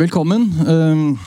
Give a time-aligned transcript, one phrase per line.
[0.00, 0.46] Velkommen.
[0.64, 1.18] Ehm,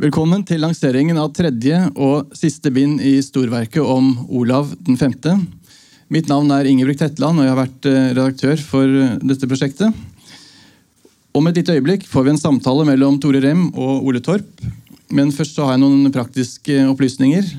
[0.00, 5.34] velkommen til lanseringen av tredje og siste bind i storverket om Olav den femte.
[6.08, 9.92] Mitt navn er Ingebrigt Hetland, og jeg har vært eh, redaktør for eh, dette prosjektet.
[11.36, 14.64] Om et lite øyeblikk får vi en samtale mellom Tore Rem og Ole Torp.
[15.12, 17.50] Men først så har jeg noen praktiske opplysninger.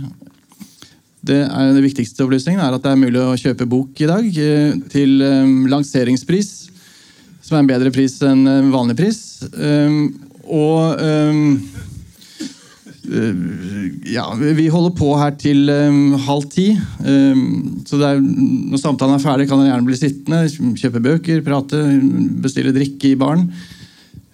[1.21, 4.41] Det, er, det viktigste opplysningen er at det er mulig å kjøpe bok i dag
[4.47, 5.21] eh, til
[5.69, 6.66] lanseringspris
[7.48, 9.21] som er en bedre pris enn vanlig pris.
[9.55, 10.00] Um,
[10.47, 11.43] og um,
[14.07, 16.74] ja, vi holder på her til um, halv ti.
[17.88, 21.79] så er, når samtalen er ferdig, kan dere gjerne bli sittende, kjøpe bøker, prate,
[22.43, 23.47] bestille drikke i baren.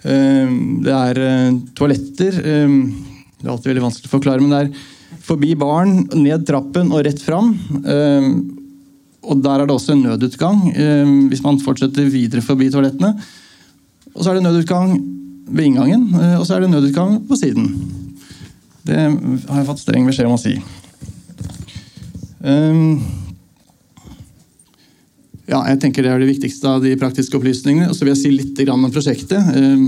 [0.03, 2.41] det er uh, toaletter.
[2.41, 7.05] det er alltid veldig vanskelig å forklare, men det er forbi baren, ned trappen og
[7.05, 7.53] rett fram.
[9.23, 13.13] Og Der er det også en nødutgang eh, hvis man fortsetter videre forbi toalettene.
[14.13, 14.97] Og så er det nødutgang
[15.47, 17.69] ved inngangen, eh, og så er det nødutgang på siden.
[18.83, 20.57] Det har jeg fått streng beskjed om å si.
[22.43, 22.99] Um,
[25.47, 27.87] ja, jeg tenker Det er det viktigste av de praktiske opplysningene.
[27.87, 29.85] Og så vil jeg si litt om prosjektet um,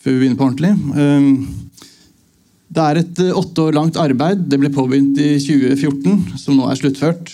[0.00, 0.72] før vi begynner på ordentlig.
[0.96, 1.68] Um,
[2.70, 4.46] det er et åtte år langt arbeid.
[4.48, 7.32] Det ble påbegynt i 2014, som nå er sluttført.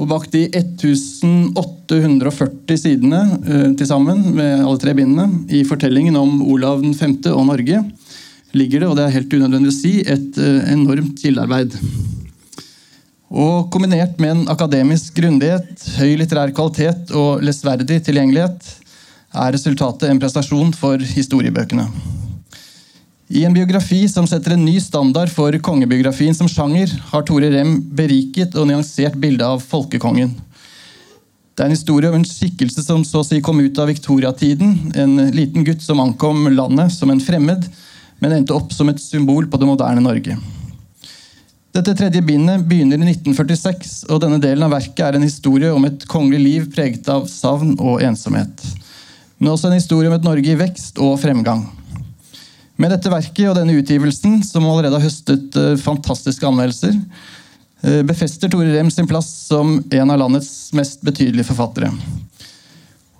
[0.00, 6.40] Og bak de 1840 sidene eh, til sammen med alle tre bindene i fortellingen om
[6.48, 6.94] Olav 5.
[7.34, 7.82] og Norge
[8.56, 11.76] ligger det, og det er helt unødvendig å si, et eh, enormt kildearbeid.
[13.32, 18.60] Og kombinert med en akademisk grundighet, høy litterær kvalitet og lesverdig tilgjengelighet
[19.32, 21.86] er resultatet en prestasjon for historiebøkene.
[23.32, 27.78] I en biografi som setter en ny standard for kongebiografien som sjanger, har Tore Rem
[27.96, 30.34] beriket og nyansert bildet av folkekongen.
[31.56, 34.92] Det er en historie om en skikkelse som så å si kom ut av viktoriatiden.
[35.00, 37.64] En liten gutt som ankom landet som en fremmed,
[38.20, 40.36] men endte opp som et symbol på det moderne Norge.
[41.72, 45.88] Dette tredje bindet begynner i 1946, og denne delen av verket er en historie om
[45.88, 48.66] et kongelig liv preget av savn og ensomhet.
[49.40, 51.70] Men også en historie om et Norge i vekst og fremgang.
[52.82, 56.96] Med dette verket og denne utgivelsen, som allerede har høstet uh, fantastiske anmeldelser,
[57.84, 61.92] uh, befester Tore Rem sin plass som en av landets mest betydelige forfattere.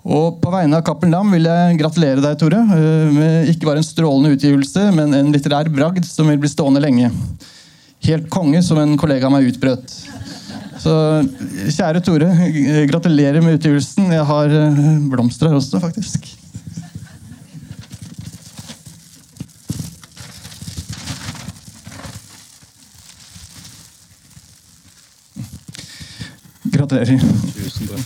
[0.03, 3.79] Og På vegne av Cappelen Dam vil jeg gratulere deg, Tore, uh, med ikke bare
[3.79, 7.13] en strålende utgivelse, men en litterær bragd som vil bli stående lenge.
[8.03, 9.95] Helt konge, som en kollega av meg utbrøt.
[10.83, 10.93] Så
[11.71, 12.33] kjære Tore,
[12.91, 14.11] gratulerer med utgivelsen.
[14.11, 14.57] Jeg har
[15.07, 16.33] blomster her også, faktisk.
[26.83, 27.19] Gratulerer.
[27.55, 27.99] Tusen takk.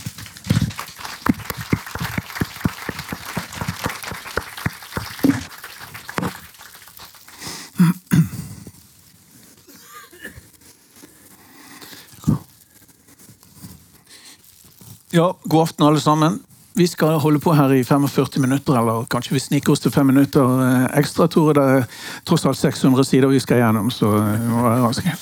[15.12, 16.42] Ja, god aften, alle sammen.
[16.74, 20.06] Vi skal holde på her i 45 minutter, eller kanskje vi sniker oss til fem
[20.06, 21.26] minutter eh, ekstra.
[21.26, 21.86] Tore, det er
[22.24, 25.16] tross alt 600 sider vi skal gjennom, så vi må være raske.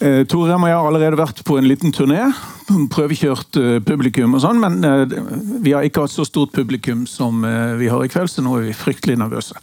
[0.00, 2.22] Eh, Tore og jeg har allerede vært på en liten turné.
[2.94, 5.02] Prøvekjørt eh, publikum og sånn, men eh,
[5.60, 7.44] vi har ikke hatt så stort publikum som
[7.76, 9.60] vi har i kveld, så nå er vi fryktelig nervøse.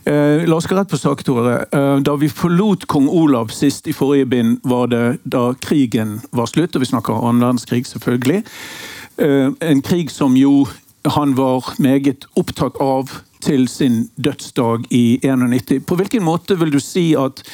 [0.00, 1.58] La oss gå rett på sak, Tore.
[2.00, 6.72] Da vi forlot kong Olav sist i forrige bind, var det da krigen var slutt,
[6.72, 8.40] og vi snakker annen verdenskrig, selvfølgelig.
[9.20, 10.64] En krig som jo
[11.04, 13.12] han var meget opptatt av
[13.44, 15.84] til sin dødsdag i 91.
[15.84, 17.44] På hvilken måte vil du si at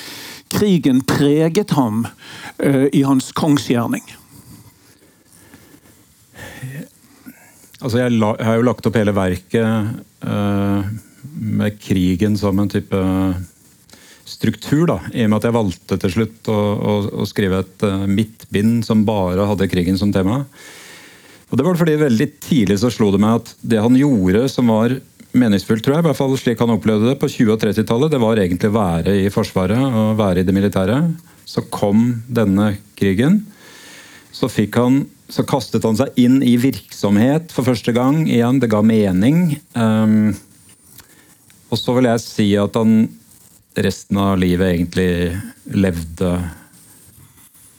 [0.52, 4.04] krigen preget ham uh, i hans kongsgjerning?
[7.82, 9.90] Altså jeg, har jo lagt opp hele verket
[10.24, 10.86] uh,
[11.36, 13.02] med krigen som en type
[14.26, 17.84] struktur, da, i og med at jeg valgte til slutt å, å, å skrive et
[18.10, 20.40] midtbind som bare hadde krigen som tema.
[21.50, 24.72] Og det var fordi Veldig tidlig så slo det meg at det han gjorde som
[24.72, 24.96] var
[25.40, 26.04] meningsfullt, tror jeg.
[26.04, 28.12] I hvert fall slik han opplevde det på 20- og 30-tallet.
[28.12, 31.00] Det var egentlig å være i Forsvaret og være i det militære.
[31.46, 33.42] Så kom denne krigen.
[34.34, 34.98] Så, han,
[35.32, 38.60] så kastet han seg inn i virksomhet for første gang igjen.
[38.60, 39.56] Det ga mening.
[39.72, 40.34] Um,
[41.70, 43.06] og så vil jeg si at han
[43.76, 45.10] resten av livet egentlig
[45.76, 46.32] levde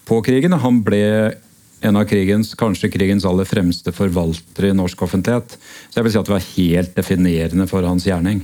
[0.07, 0.55] på krigen.
[0.61, 1.03] Han ble
[1.81, 5.57] en av krigens, kanskje krigens aller fremste forvaltere i norsk offentlighet.
[5.89, 8.41] Så jeg vil si at det var helt definerende for hans gjerning.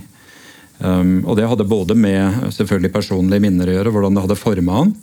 [0.78, 4.80] Um, og det hadde både med selvfølgelig personlige minner å gjøre, hvordan det hadde forma
[4.80, 4.94] han.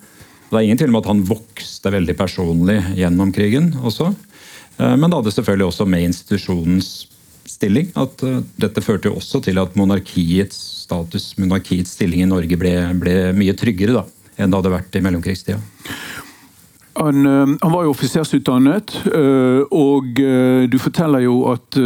[0.51, 4.11] Det er ingen tvil om at han vokste veldig personlig gjennom krigen også.
[4.79, 6.91] Uh, men det hadde selvfølgelig også med institusjonens
[7.51, 7.91] stilling.
[7.99, 12.75] At uh, dette førte jo også til at monarkiets status, monarkiets stilling i Norge ble,
[12.99, 14.07] ble mye tryggere da,
[14.37, 15.59] enn det hadde vært i mellomkrigstida.
[17.01, 18.93] Han, han, var jo offisersutdannet,
[19.73, 20.19] og
[20.69, 21.77] du forteller jo at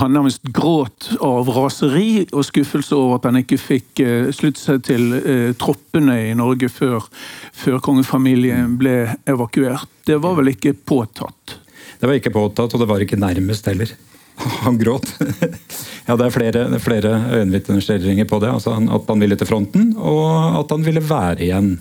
[0.00, 4.02] han nærmest gråt av raseri og skuffelse over at han ikke fikk
[4.34, 5.14] slutte seg til
[5.62, 7.06] troppene i Norge før,
[7.54, 8.96] før, kongefamilien ble
[9.30, 9.86] evakuert.
[10.06, 11.60] Det var vel ikke påtatt?
[12.00, 13.94] Det var ikke påtatt, og det var ikke nærmest heller.
[14.64, 15.10] Han gråt.
[16.06, 18.52] ja, Det er flere, flere øyenvitneskildringer på det.
[18.52, 21.74] Altså at han ville til fronten, og at han ville være igjen.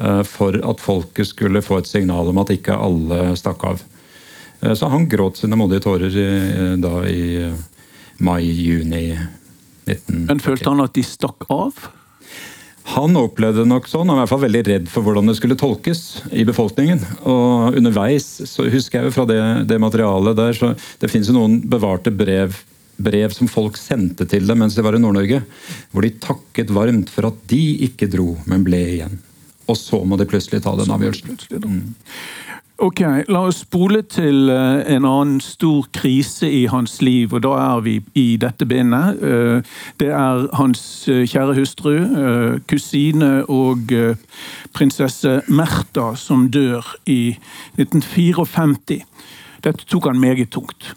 [0.00, 3.82] Uh, for at folket skulle få et signal om at ikke alle stakk av.
[4.62, 7.64] Eh, så han gråt sine modige tårer eh, da i eh,
[8.22, 9.06] mai-juni
[9.86, 10.28] 19...
[10.28, 11.88] Men følte han at de stakk av?
[12.96, 15.58] Han opplevde nok sånn, han var i hvert fall veldig redd for hvordan det skulle
[15.58, 17.02] tolkes i befolkningen.
[17.30, 19.38] Og underveis så husker jeg jo fra det,
[19.70, 20.72] det materialet der, så
[21.02, 22.58] det finnes jo noen bevarte brev,
[23.02, 25.44] brev som folk sendte til dem mens de var i Nord-Norge.
[25.94, 29.22] Hvor de takket varmt for at de ikke dro, men ble igjen.
[29.70, 31.38] Og så må de plutselig ta den avgjørelsen.
[31.62, 31.94] Mm.
[32.82, 32.98] Ok,
[33.30, 37.84] La oss spole til eh, en annen stor krise i hans liv, og da er
[37.84, 39.20] vi i dette bindet.
[39.22, 41.92] Eh, det er hans eh, kjære hustru,
[42.66, 43.92] kusine og
[44.74, 47.36] prinsesse Märtha som dør i
[47.78, 48.98] 1954.
[49.62, 50.90] Dette tok han meget tungt.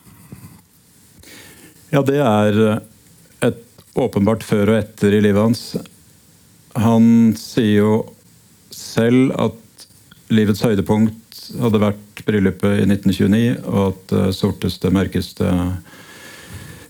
[1.93, 2.79] Ja, det er
[3.45, 3.61] et
[3.93, 5.65] åpenbart før og etter i livet hans.
[6.81, 7.93] Han sier jo
[8.95, 9.85] selv at
[10.33, 15.51] livets høydepunkt hadde vært bryllupet i 1929, og at det sorteste, mørkeste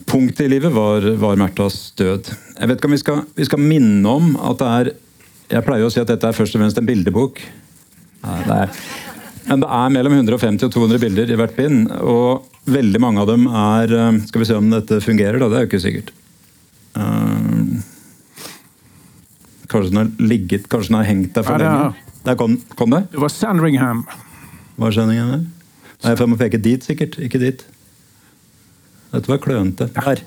[0.06, 2.30] punktet i livet var, var Märthas død.
[2.60, 4.92] Jeg vet ikke om vi skal, vi skal, minne om at det er
[5.52, 7.42] Jeg pleier å si at dette er først og fremst en bildebok.
[8.26, 8.80] Nei, det er,
[9.46, 11.92] men det er mellom 150 og 200 bilder i hvert bind.
[12.02, 13.94] Og veldig mange av dem er
[14.26, 15.52] Skal vi se om dette fungerer, da.
[15.52, 16.10] Det er jo ikke sikkert.
[16.96, 17.65] Uh,
[19.76, 22.12] kanskje den har ligget, kanskje den har hengt der for lenge.
[22.26, 23.04] Der kom, kom det?
[23.12, 24.06] Det var Sandringham.
[24.80, 25.44] Hva er sendingen der?
[26.06, 27.20] Nei, for jeg må peke dit, sikkert.
[27.22, 27.62] Ikke dit.
[29.14, 29.88] Dette var klønete.
[29.96, 30.24] Der.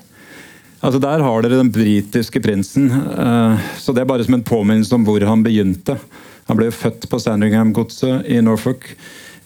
[0.79, 2.89] Altså Der har dere den britiske prinsen.
[2.89, 5.97] Eh, så Det er bare som en påminnelse om hvor han begynte.
[6.47, 8.87] Han ble født på Sandringham-godset i Norfolk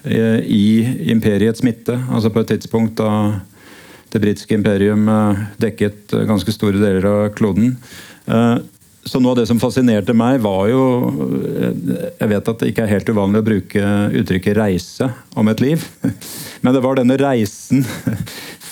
[0.05, 1.97] eh, i imperiets midte.
[2.09, 3.41] Altså på et tidspunkt da
[4.13, 7.75] det britiske imperium eh, dekket ganske store deler av kloden.
[9.05, 10.83] Så noe av det som fascinerte meg, var jo
[12.19, 13.89] Jeg vet at det ikke er helt uvanlig å bruke
[14.21, 15.83] uttrykket 'reise' om et liv.
[16.63, 17.83] Men det var denne reisen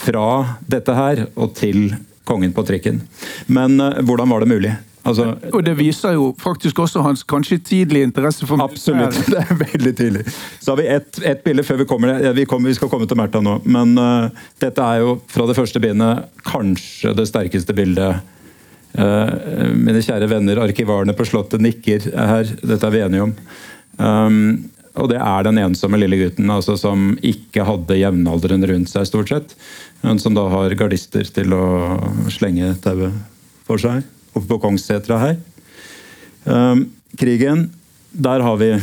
[0.02, 1.92] fra dette her og til
[2.24, 3.02] kongen på trikken.
[3.52, 4.74] Men eh, hvordan var det mulig?
[5.02, 9.56] Altså, og Det viser jo faktisk også hans kanskje tidlige interesse for Absolutt, det er
[9.58, 10.26] veldig tidlig.
[10.60, 13.18] Så har vi ett et bilde før vi kommer, vi kommer, vi skal komme til
[13.18, 13.58] Märtha nå.
[13.66, 14.30] Men uh,
[14.62, 18.22] dette er jo fra det første bindet kanskje det sterkeste bildet
[18.92, 22.50] mine kjære venner, arkivarene på Slottet nikker her.
[22.60, 23.36] Dette er vi enige om.
[24.02, 24.40] Um,
[25.00, 29.32] og det er den ensomme lille gutten altså, som ikke hadde jevnaldrende rundt seg, stort
[29.32, 29.54] sett.
[30.04, 31.66] Men som da har gardister til å
[32.34, 33.16] slenge tauet
[33.68, 34.04] for seg.
[34.34, 35.38] Oppe på Kongssetra her.
[36.44, 36.90] Um,
[37.20, 37.70] krigen,
[38.12, 38.74] der har vi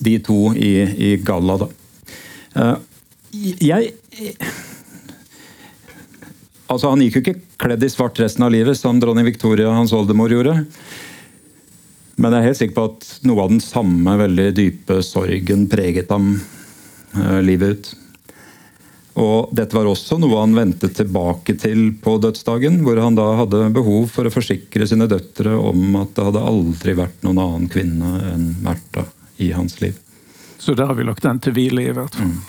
[0.00, 1.70] de to i, i galla, da.
[2.56, 2.76] Uh,
[3.60, 3.92] jeg
[6.70, 9.92] Altså, han gikk jo ikke kledd i svart resten av livet, som dronning Victoria hans
[9.92, 10.64] oldemor gjorde.
[12.20, 16.12] Men jeg er helt sikker på at noe av den samme veldig dype sorgen preget
[16.12, 16.34] ham
[17.16, 17.90] eh, livet ut.
[19.20, 23.64] Og dette var også noe han vendte tilbake til på dødsdagen, hvor han da hadde
[23.74, 28.20] behov for å forsikre sine døtre om at det hadde aldri vært noen annen kvinne
[28.30, 29.04] enn Märtha
[29.40, 29.96] i hans liv.
[30.60, 32.30] Så der har vi lagt den til hvile, i hvert fall.
[32.30, 32.40] Mm.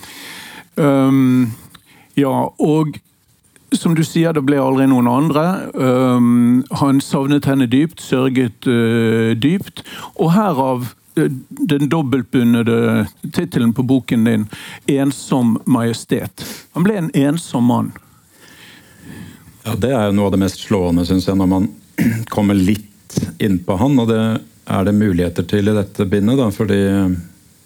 [0.75, 1.51] Um,
[2.20, 3.00] ja, og
[3.72, 5.46] som du sier, det ble aldri noen andre.
[5.74, 9.84] Um, han savnet henne dypt, sørget uh, dypt.
[10.20, 11.30] Og herav uh,
[11.72, 14.48] den dobbeltbundede tittelen på boken din,
[14.88, 16.46] 'Ensom majestet'.
[16.75, 17.92] Han ble en ensom mann.
[19.63, 21.70] Ja, Det er jo noe av det mest slående, syns jeg, når man
[22.36, 24.00] kommer litt innpå han.
[24.00, 24.22] Og det
[24.68, 26.84] er det muligheter til i dette bindet, da, fordi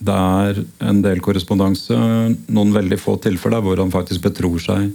[0.06, 1.98] det er en del korrespondanse,
[2.52, 4.92] noen veldig få tilfeller hvor han faktisk betror seg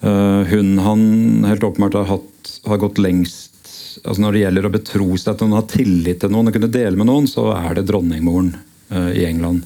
[0.00, 1.02] hun han
[1.48, 3.56] helt åpenbart har, hatt, har gått lengst
[4.04, 6.72] altså Når det gjelder å betro seg til noen, ha tillit til noen og kunne
[6.72, 8.52] dele med noen, så er det dronningmoren
[8.92, 9.64] uh, i England.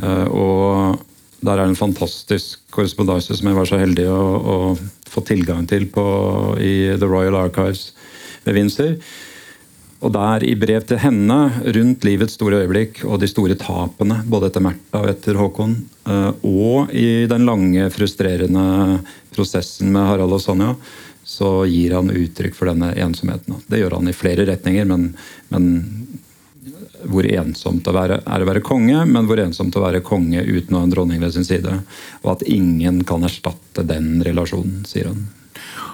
[0.00, 4.56] Uh, og der er det en fantastisk korrespondanse som jeg var så heldig å, å
[5.10, 6.04] få tilgang til på,
[6.60, 7.90] i The Royal Archives
[8.44, 8.94] ved Windsor.
[10.00, 11.36] Og der i brev til henne,
[11.76, 15.74] rundt livets store øyeblikk og de store tapene, både etter Märtha og etter Håkon,
[16.08, 19.00] eh, og i den lange, frustrerende
[19.34, 20.72] prosessen med Harald og Sonja,
[21.30, 23.60] så gir han uttrykk for denne ensomheten.
[23.68, 25.10] Det gjør han i flere retninger, men,
[25.52, 25.68] men
[27.04, 30.80] hvor ensomt det er å være konge, men hvor ensomt å være konge uten å
[30.80, 31.76] ha en dronning ved sin side.
[32.24, 35.28] Og at ingen kan erstatte den relasjonen, sier han.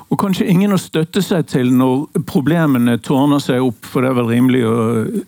[0.07, 4.19] Og kanskje ingen å støtte seg til når problemene tårner seg opp, for det er
[4.21, 4.77] vel rimelig å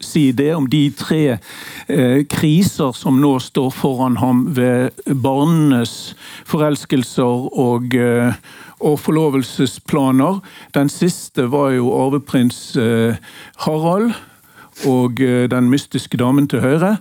[0.04, 6.14] si det, om de tre eh, kriser som nå står foran ham ved barnenes
[6.46, 8.38] forelskelser og, eh,
[8.78, 10.38] og forlovelsesplaner.
[10.78, 13.18] Den siste var jo arveprins eh,
[13.66, 14.14] Harald
[14.86, 16.96] og eh, den mystiske damen til høyre.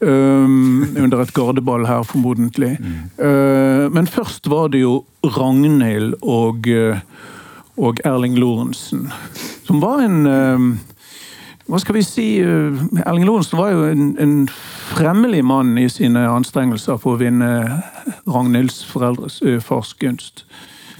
[0.00, 2.76] Um, under et gardeball her, formodentlig.
[2.80, 2.94] Mm.
[3.18, 7.00] Uh, men først var det jo Ragnhild og, uh,
[7.76, 9.10] og Erling Lorentzen.
[9.66, 10.78] Som var en
[11.68, 12.26] Hva skal vi si?
[12.40, 14.48] Erling Lorentzen var jo en, en
[14.88, 17.82] fremmelig mann i sine anstrengelser for å vinne
[18.24, 20.46] Ragnhilds foreldres fars gunst.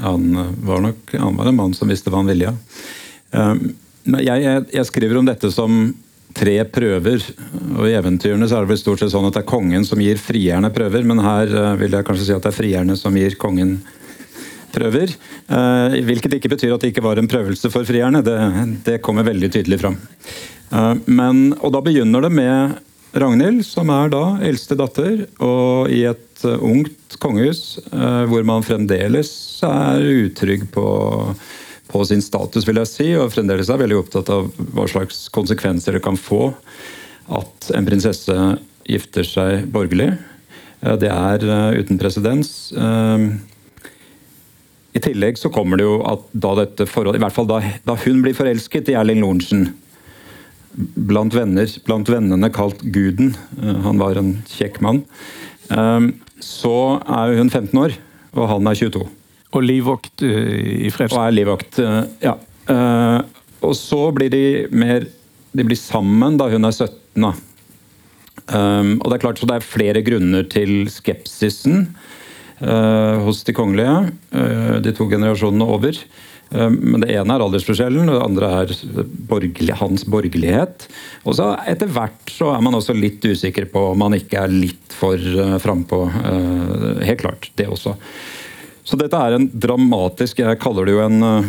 [0.02, 2.52] Han var nok han var en mann som visste hva han ville.
[3.32, 5.80] Jeg, jeg, jeg skriver om dette som
[6.38, 7.24] tre prøver.
[7.76, 10.00] og I eventyrene så er det vel stort sett sånn at det er kongen som
[10.02, 13.16] gir frierne prøver, men her uh, vil jeg kanskje si at det er frierne som
[13.18, 13.78] gir kongen
[14.74, 15.14] prøver.
[15.48, 18.22] Uh, hvilket ikke betyr at det ikke var en prøvelse for frierne.
[18.24, 18.36] Det,
[18.86, 19.98] det kommer veldig tydelig fram.
[20.70, 22.78] Uh, men, og da begynner det med
[23.18, 29.30] Ragnhild, som er da eldste datter, og i et ungt kongehus hvor man fremdeles
[29.66, 30.84] er utrygg på
[31.88, 35.96] på sin status, vil jeg si, og fremdeles er veldig opptatt av hva slags konsekvenser
[35.96, 36.52] det kan få
[37.28, 38.34] at en prinsesse
[38.88, 40.12] gifter seg borgerlig.
[40.82, 42.70] Eh, det er eh, uten presedens.
[42.72, 43.26] Eh,
[44.98, 47.98] I tillegg så kommer det jo at da dette forholdet I hvert fall da, da
[48.04, 49.68] hun blir forelsket i Erling Lorentzen,
[50.78, 55.00] blant venner, blant vennene kalt Guden, han var en kjekk mann,
[56.44, 57.96] så er hun 15 år,
[58.36, 59.02] og han er 22.
[59.56, 61.18] Og livvakt uh, i Fredrikstad.
[61.18, 62.36] Og er livvakt, uh, ja.
[62.68, 63.20] Uh,
[63.64, 64.42] og så blir de
[64.76, 65.06] mer
[65.56, 67.24] De blir sammen da hun er 17.
[67.24, 67.32] da.
[68.48, 71.88] Um, og Det er klart så det er flere grunner til skepsisen
[72.58, 74.08] hos de kongelige,
[74.82, 75.94] de to generasjonene over.
[76.50, 78.72] Men det ene er aldersforskjellen, og det andre er
[79.30, 80.88] borgerlig, hans borgerlighet.
[81.22, 84.50] Og så Etter hvert så er man også litt usikker på om man ikke er
[84.50, 85.22] litt for
[85.62, 86.00] frampå.
[87.06, 87.94] Helt klart, det også.
[88.88, 91.48] Så dette er en dramatisk Jeg kaller det jo en eh,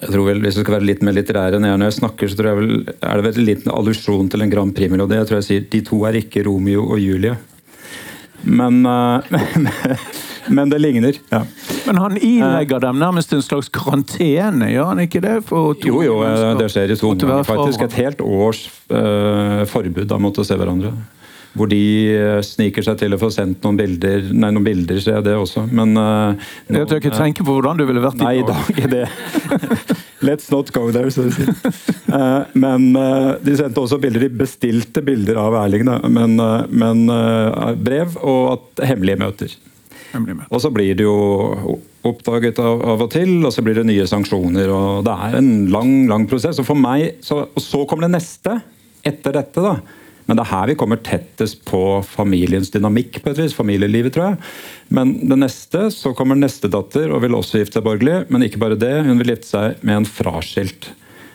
[0.00, 2.30] jeg tror vel, Hvis du skal være litt mer litterær enn jeg når jeg snakker,
[2.30, 5.16] så tror jeg vel, er det vel en liten allusjon til en Grand Prix-melodi.
[5.16, 7.36] Jeg tror jeg sier de to er ikke Romeo og Julie.
[8.44, 9.24] Men, uh,
[10.56, 11.20] men det ligner.
[11.32, 11.42] ja.
[11.86, 15.36] Men han ilegger dem nærmest en slags karantene, gjør han ikke det?
[15.48, 17.84] jo, jo, eh, det skjer i to omganger, faktisk.
[17.88, 20.92] Et helt års uh, forbud mot å se hverandre
[21.58, 21.80] hvor de
[22.14, 24.28] eh, sniker seg til å få sendt noen bilder.
[24.30, 26.36] Nei, noen bilder ser jeg det også, men uh,
[26.70, 28.28] Jeg tør ikke tenke på hvordan du ville vært i dag.
[28.28, 29.04] Nei, i dag er det
[30.28, 31.46] Let's not go there, så å si.
[32.12, 36.36] Uh, men uh, de sendte også bilder, de bestilte bilder av Erling, da, men,
[36.70, 37.06] men
[37.80, 39.54] brev og at, hemmelige møter.
[40.12, 40.52] Hemmelige møter.
[40.54, 44.06] Og så blir det jo oppdaget av, av, og til, og så blir det nye
[44.08, 44.70] sanksjoner.
[44.72, 46.60] og Det er en lang lang prosess.
[46.62, 48.60] Og for meg, så, og så kommer det neste
[49.06, 49.64] etter dette.
[49.64, 49.78] da,
[50.26, 54.28] men det er her vi kommer tettest på familiens dynamikk, på et vis, familielivet, tror
[54.28, 54.38] jeg.
[54.94, 58.28] Men det neste, så kommer neste datter og vil også gifte seg borgerlig.
[58.30, 60.92] Men ikke bare det, hun vil gifte seg med en fraskilt.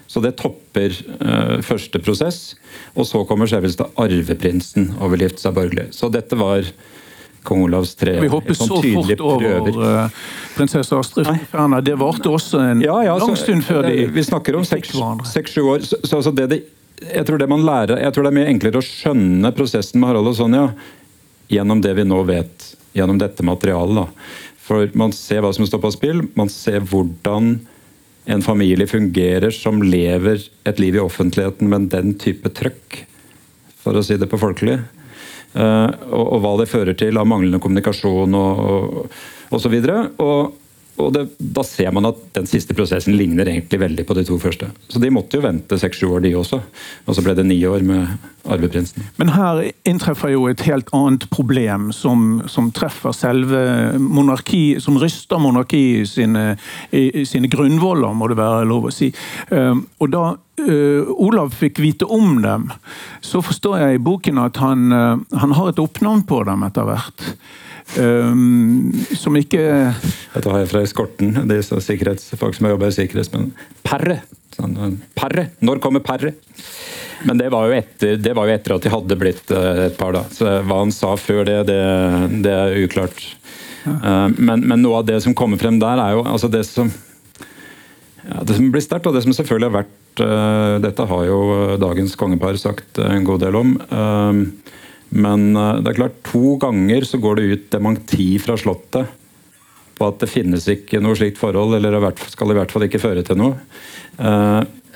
[0.08, 2.40] Så det topper uh, første prosess.
[2.96, 5.90] Og så kommer selveste arveprinsen og vil gifte seg borgerlig.
[5.96, 6.68] Så dette var
[7.46, 10.24] kong Olavs tre Vi hopper sånn så fort over uh,
[10.56, 11.84] prinsesse Astrid Ferner.
[11.86, 15.86] Det varte også en ja, ja, lang stund før de Vi snakker om seks-sju år.
[15.86, 16.64] Så, så altså det det
[17.02, 20.12] jeg tror det man lærer, jeg tror det er mye enklere å skjønne prosessen med
[20.12, 20.66] Harald og Sonja
[21.52, 24.00] gjennom det vi nå vet, gjennom dette materialet.
[24.00, 24.56] Da.
[24.66, 27.58] For man ser hva som står på spill, man ser hvordan
[28.26, 33.04] en familie fungerer som lever et liv i offentligheten med den type trøkk,
[33.84, 34.80] for å si det på folkelig.
[35.56, 39.20] Uh, og, og, hva det fører til av manglende kommunikasjon og, og,
[39.54, 40.10] og så videre.
[40.20, 40.56] Og,
[40.98, 44.38] og det, Da ser man at den siste prosessen ligner egentlig veldig på de to
[44.40, 44.70] første.
[44.88, 46.62] Så de måtte jo vente seks-sju år, de også.
[47.06, 49.04] Og så ble det ni år med arveprinsen.
[49.20, 53.60] Men her inntreffer jo et helt annet problem som, som treffer selve
[54.00, 56.46] monarki, som ryster monarkiet sine,
[56.92, 59.12] i, sine grunnvoller, må det være lov å si.
[59.50, 62.70] Um, og da uh, Olav fikk vite om dem,
[63.26, 66.88] så forstår jeg i boken at han, uh, han har et oppnavn på dem etter
[66.88, 67.30] hvert.
[67.96, 69.62] Um, som ikke
[70.34, 71.36] Dette har jeg fra eskorten.
[71.48, 73.32] de er sikkerhetsfolk som jobba i sikkerhets...
[73.36, 73.52] Men
[73.86, 74.24] Perre
[74.56, 75.50] Sånn, Perre!
[75.66, 76.32] Når kommer Perre?
[77.28, 80.24] Men det var, etter, det var, jo etter, at de hadde blitt et par, da.
[80.32, 81.80] Så hva han sa før det, det,
[82.46, 83.20] det er uklart.
[83.86, 84.28] Ja.
[84.32, 86.88] Men, men, noe av det som kommer frem der, er jo altså det som
[88.26, 91.40] ja, Det som blir sterkt, og det som selvfølgelig har vært uh, Dette har jo
[91.82, 93.76] dagens kongepar sagt en god del om.
[93.92, 94.74] Uh,
[95.16, 99.14] men uh, det er klart, to ganger så går det ut dementi fra Slottet
[99.96, 103.22] på at det finnes ikke noe slikt forhold, eller skal i hvert fall ikke føre
[103.24, 103.54] til noe,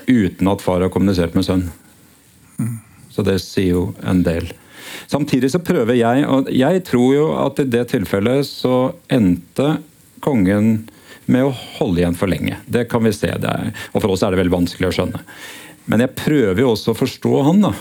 [0.04, 1.62] uten at far har kommunisert med sønn.
[3.08, 4.50] Så det sier jo en del.
[5.10, 9.78] Samtidig så prøver jeg, og jeg tror jo at i det tilfellet så endte
[10.20, 10.90] kongen
[11.30, 12.58] med å holde igjen for lenge.
[12.66, 13.30] Det kan vi se.
[13.30, 15.22] Er, og for oss er det veldig vanskelig å skjønne.
[15.90, 17.64] Men jeg prøver jo også å forstå han.
[17.68, 17.72] da.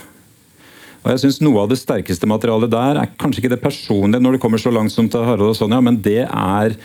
[1.00, 4.36] Og jeg synes Noe av det sterkeste materialet der er kanskje ikke det personlige, når
[4.36, 6.76] det kommer så langt som til Harald og Sonja, men det er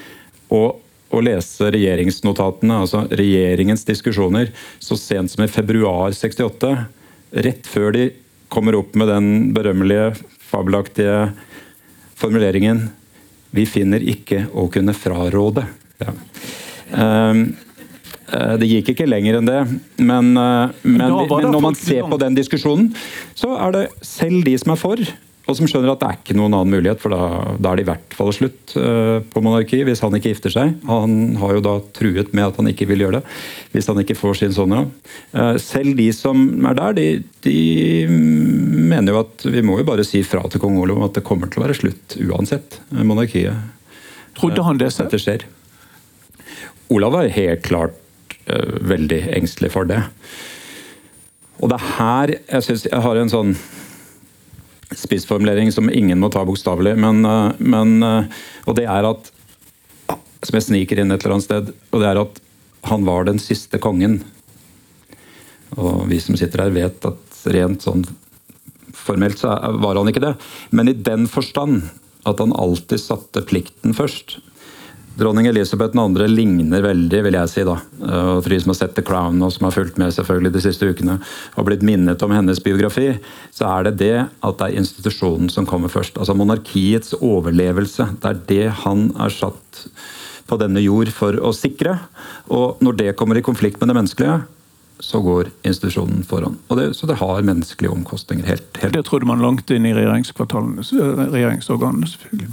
[0.55, 0.63] å,
[1.11, 6.75] å lese regjeringsnotatene, altså regjeringens diskusjoner, så sent som i februar 68.
[7.45, 8.09] Rett før de
[8.53, 11.33] kommer opp med den berømmelige, fabelaktige
[12.15, 12.91] formuleringen
[13.55, 15.67] 'Vi finner ikke å kunne fraråde'.
[16.03, 16.13] Ja.
[16.91, 17.35] Eh,
[18.61, 19.61] det gikk ikke lenger enn det,
[20.01, 22.91] men, men, det men når man ser på den diskusjonen,
[23.39, 25.05] så er det selv de som er for,
[25.45, 27.85] og som skjønner at det er ikke noen annen mulighet, for da, da er det
[27.85, 30.73] i hvert fall slutt uh, på monarki hvis han ikke gifter seg.
[30.89, 33.35] Han har jo da truet med at han ikke vil gjøre det
[33.75, 34.87] hvis han ikke får sin Sonja.
[35.37, 37.09] Uh, selv de som er der, de,
[37.45, 37.59] de,
[38.09, 41.53] mener jo at vi må jo bare si fra til kong Olav at det kommer
[41.53, 42.81] til å være slutt uansett.
[42.97, 43.61] Monarkiet.
[44.39, 45.45] Trodde han det selv?
[46.93, 48.01] Olav var helt klart
[48.45, 50.03] veldig engstelig for det.
[51.63, 53.55] Og det er her jeg syns jeg har en sånn
[54.99, 59.31] spissformulering som ingen må ta bokstavelig, men, uh, men uh, Og det er at
[60.45, 62.41] Som jeg sniker inn et eller annet sted, og det er at
[62.85, 64.19] han var den siste kongen.
[65.81, 68.03] Og vi som sitter her, vet at rent sånn
[68.93, 70.35] formelt så var han ikke det.
[70.69, 71.87] Men i den forstand
[72.29, 74.37] at han alltid satte plikten først.
[75.15, 76.27] Dronning Elisabeth 2.
[76.27, 77.63] ligner veldig, vil jeg si.
[77.67, 77.77] da.
[78.03, 80.63] Og For de som har sett The Crown og som har fulgt med selvfølgelig de
[80.65, 81.21] siste ukene
[81.55, 83.13] og blitt minnet om hennes biografi,
[83.55, 86.19] så er det det at det er institusjonen som kommer først.
[86.19, 88.09] Altså monarkiets overlevelse.
[88.19, 89.85] Det er det han er satt
[90.51, 91.95] på denne jord for å sikre.
[92.51, 94.43] Og når det kommer i konflikt med det menneskelige,
[94.99, 96.59] så går institusjonen foran.
[96.69, 98.47] Det, så det har menneskelige omkostninger.
[98.47, 98.95] Helt, helt.
[98.95, 100.85] Det trodde man langt inn i regjeringskvartalene,
[101.33, 102.07] regjeringsorganene.
[102.07, 102.49] selvfølgelig.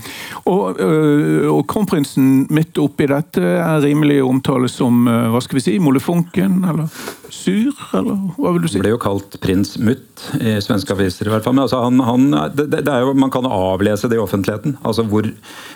[0.50, 5.66] Og, øh, og kronprinsen midt oppi dette er rimelig omtale som øh, hva skal vi
[5.68, 6.90] si, molefonken, eller
[7.32, 8.80] sur, eller hva vil du si?
[8.80, 11.56] Han ble jo kalt prins Mutt i svenske aviser, i hvert fall.
[11.56, 12.28] Men altså, han, han,
[12.58, 14.78] det, det er jo, man kan avlese det i offentligheten.
[14.82, 15.30] altså hvor,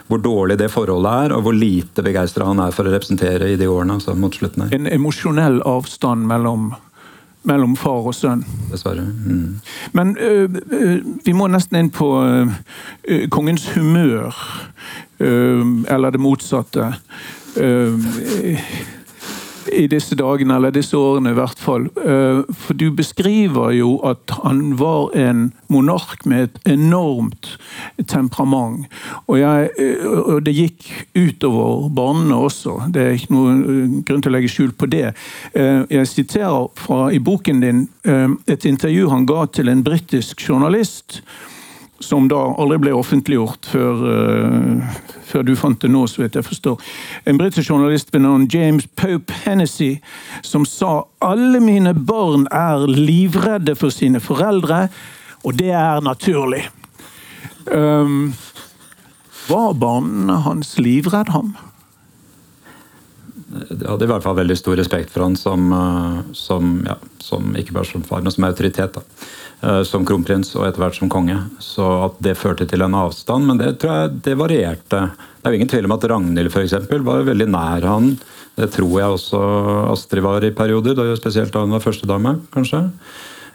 [0.09, 3.59] hvor dårlig det forholdet er, og hvor lite begeistra han er for å representere i
[3.59, 3.99] de årene.
[3.99, 4.75] altså mot slutten her.
[4.75, 6.54] En emosjonell avstand mellom
[7.45, 8.43] mellom far og sønn.
[8.71, 9.05] Dessverre.
[9.05, 9.59] Mm.
[9.93, 12.45] Men ø, ø, vi må nesten inn på ø,
[13.31, 14.33] kongens humør.
[15.19, 16.89] eller det motsatte
[19.73, 21.87] i disse dagene, eller disse årene i hvert fall.
[22.01, 27.55] Eh, for du beskriver jo at han var en monark med et enormt
[28.07, 28.85] temperament.
[29.27, 32.77] Og, jeg, eh, og det gikk utover barnene også.
[32.93, 35.07] Det er ikke noen eh, grunn til å legge skjul på det.
[35.55, 41.21] Jeg siterer fra i boken din et intervju han ga til en britisk journalist
[41.99, 46.47] som da aldri ble offentliggjort før, uh, før, du fant det nå, så vidt jeg
[46.47, 46.81] forstår.
[47.25, 49.95] En britisk journalist ved navn James Pope Hennessy
[50.43, 54.87] som sa alle mine barn er livredde for sine foreldre,
[55.45, 56.65] og det er naturlig.
[57.71, 58.33] Um,
[59.47, 61.55] var barna hans livredde ham?
[63.55, 67.55] Jeg hadde i hvert fall veldig stor respekt for han som, eh, som, ja, som
[67.55, 68.99] ikke bare som far, men som autoritet.
[68.99, 69.03] da.
[69.65, 71.37] Eh, som kronprins og etter hvert som konge.
[71.63, 74.99] Så at det førte til en avstand, men det tror jeg det varierte.
[75.15, 78.11] Det er jo ingen tvil om at Ragnhild for eksempel, var veldig nær han.
[78.55, 79.39] Det tror jeg også
[79.91, 82.83] Astrid var i perioder, spesielt da hun var førstedame, kanskje.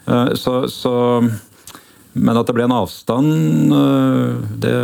[0.09, 0.93] Eh, så, så,
[2.13, 3.77] men at det ble en avstand
[4.61, 4.75] det,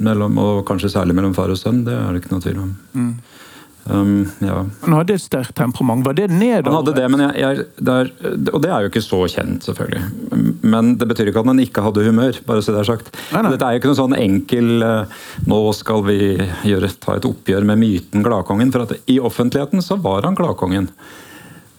[0.00, 2.72] mellom, og kanskje særlig mellom far og sønn, det er det ikke noe tvil om.
[2.94, 3.12] Mm.
[3.88, 4.58] Um, ja.
[4.82, 6.04] Han hadde et sterkt temperament.
[6.04, 6.68] Var det nedover?
[6.68, 8.10] Han hadde det, men jeg, jeg, der,
[8.52, 10.02] og det er jo ikke så kjent, selvfølgelig.
[10.68, 12.40] Men det betyr ikke at han ikke hadde humør.
[12.48, 13.08] bare så det er sagt.
[13.32, 13.54] Nei, nei.
[13.54, 16.18] Dette er jo ikke noe sånn enkel uh, Nå skal vi
[16.68, 18.74] gjøre, ta et oppgjør med myten Gladkongen.
[18.74, 20.90] For at i offentligheten så var han Gladkongen.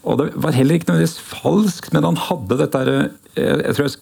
[0.10, 3.90] Og det var heller ikke nødvendigvis falskt, men han hadde dette jeg, eh, jeg tror
[3.90, 3.98] jeg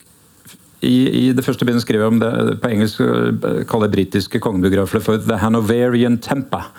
[0.86, 3.00] i, i, det første bindet skriver jeg om det på engelsk
[3.66, 6.70] kaller britiske kongebiografer for 'the Hanoverian temper'.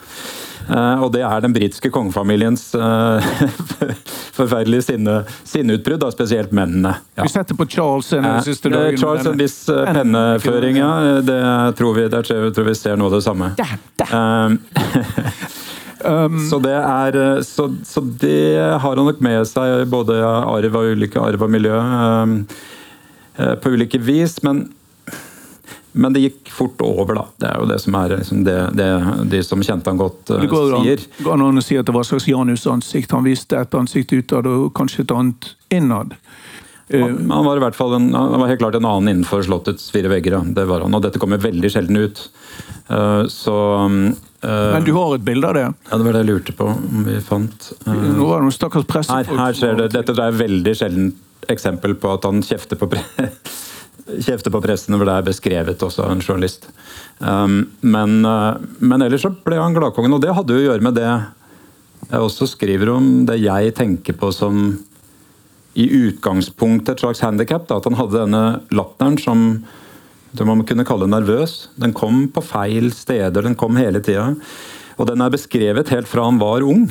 [0.68, 3.24] Uh, og det er den britiske kongefamiliens uh,
[4.38, 6.92] forferdelige sinne, sinneutbrudd, da, spesielt mennene.
[7.16, 7.22] Ja.
[7.24, 8.98] Vi setter på Charles en siste dagen.
[9.00, 11.20] Charles en viss penneføring, ja.
[11.24, 11.40] Det
[11.78, 13.46] tror vi, der tror vi ser noe av det samme.
[16.12, 17.12] um, så det er
[17.48, 21.76] så, så, det har han nok med seg, både arv og ulike arv og miljø,
[21.80, 22.42] um,
[23.38, 24.42] på ulike vis.
[24.44, 24.66] men
[25.98, 27.24] men det gikk fort over, da.
[27.42, 28.88] Det er jo det som er liksom det, det,
[29.32, 31.02] de som kjente han godt, uh, det går, sier.
[31.16, 33.16] Det går an å si at det var et slags Janus-ansikt.
[33.16, 36.14] Han viste et ansikt utad og kanskje et annet innad.
[36.92, 39.90] Han, han, var i hvert fall en, han var helt klart en annen innenfor Slottets
[39.92, 40.38] fire vegger.
[40.56, 42.22] Det var han, og dette kommer veldig sjelden ut.
[42.88, 44.08] Uh, så uh,
[44.46, 45.66] Men du har et bilde av det?
[45.90, 47.72] Ja, Det var det jeg lurte på om vi fant.
[47.84, 50.76] Uh, Nå var det noen stakkars pressefolk her, her ser det, Dette er et veldig
[50.78, 53.02] sjeldent eksempel på at han kjefter på pre
[54.16, 56.68] kjefte på pressen, hvor det er beskrevet også av en journalist.
[57.18, 60.86] Um, men, uh, men, ellers så ble han gladkongen, og det hadde jo å gjøre
[60.88, 61.10] med det
[62.08, 64.78] jeg også skriver om, det jeg tenker på som
[65.78, 67.68] i utgangspunktet et slags handikap.
[67.74, 68.44] At han hadde denne
[68.74, 69.44] latteren som
[70.36, 71.68] det man kunne kalle nervøs.
[71.80, 74.32] Den kom på feil steder, den kom hele tida.
[74.98, 76.88] Og den er beskrevet helt fra han var ung.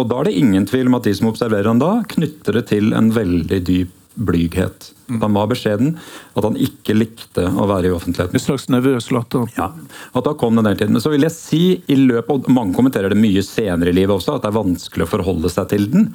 [0.00, 2.68] Og da er det ingen tvil om at de som observerer han da, knytter det
[2.70, 4.90] til en veldig dyp blyghet.
[5.12, 5.96] At han var beskjeden,
[6.36, 8.38] at han ikke likte å være i offentligheten.
[8.38, 9.48] En slags nervøs latter.
[9.58, 9.70] Ja,
[10.12, 10.96] at da kom den der tiden.
[10.96, 14.14] Men så vil jeg si, i løpet, og mange kommenterer det mye senere i livet
[14.16, 16.10] også, at det er vanskelig å forholde seg til den.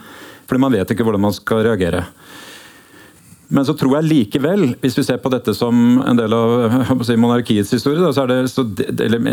[0.47, 2.05] Fordi man vet ikke hvordan man skal reagere.
[3.47, 7.15] Men så tror jeg likevel, hvis vi ser på dette som en del av si,
[7.19, 9.23] monarkiets historie, da, så er det, så, eller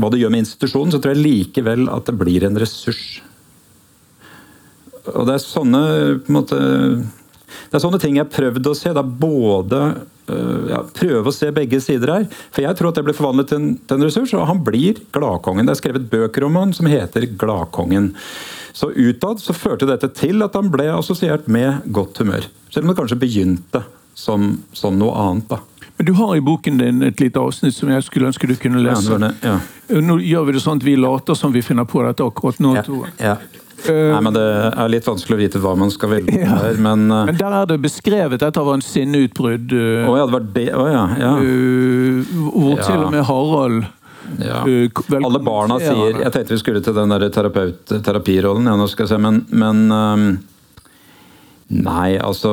[0.00, 3.20] hva det gjør med institusjonen, så tror jeg likevel at det blir en ressurs.
[5.10, 5.82] Og det er sånne
[6.24, 6.60] på en måte,
[7.70, 8.92] det er sånne ting jeg har prøvd å se.
[8.96, 9.80] Da både
[10.30, 12.26] øh, ja, Prøve å se begge sider her.
[12.54, 15.00] For jeg tror at det ble forvandlet til en, til en ressurs, og han blir
[15.14, 15.68] gladkongen.
[15.68, 18.12] Det er skrevet bøker om han som heter Gladkongen.
[18.72, 22.46] Så utad så førte dette til at han ble assosiert med godt humør.
[22.70, 23.82] Selv om det kanskje begynte
[24.14, 25.48] som, som noe annet.
[25.50, 25.60] da.
[25.96, 28.80] Men Du har i boken din et lite avsnitt som jeg skulle ønske du kunne
[28.80, 29.12] lese.
[29.12, 30.00] Ja, det, ja.
[30.00, 32.76] Nå gjør vi det sånn at vi later som vi finner på dette akkurat nå.
[32.78, 32.84] Ja,
[33.20, 33.34] ja.
[33.88, 36.36] Nei, men Det er litt vanskelig å vite hva man skal velge.
[36.40, 36.58] Ja.
[36.64, 39.72] Der, men, uh, men, der er det beskrevet dette var en sinneutbrudd.
[39.72, 40.66] Uh, oh, ja, det var det.
[40.76, 41.32] Oh, ja, ja.
[41.40, 42.86] Uh, hvor ja.
[42.86, 43.88] til og med Harald
[44.38, 44.60] ja.
[44.62, 49.08] Alle barna sier Jeg tenkte vi skulle til den der terapeut, terapirollen, ja, nå skal
[49.08, 50.26] jeg se, men, men um,
[51.74, 52.52] Nei, altså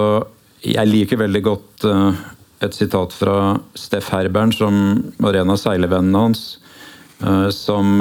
[0.66, 1.86] Jeg liker veldig godt
[2.66, 3.36] et sitat fra
[3.78, 6.42] Steff Herbern, som var en av seilevennene hans,
[7.54, 8.00] som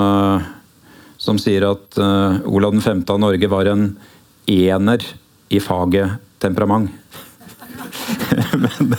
[1.27, 3.05] som sier at uh, Olav 5.
[3.12, 3.91] av Norge var en
[4.47, 5.05] ener
[5.49, 6.91] i faget temperament.
[8.62, 8.97] men,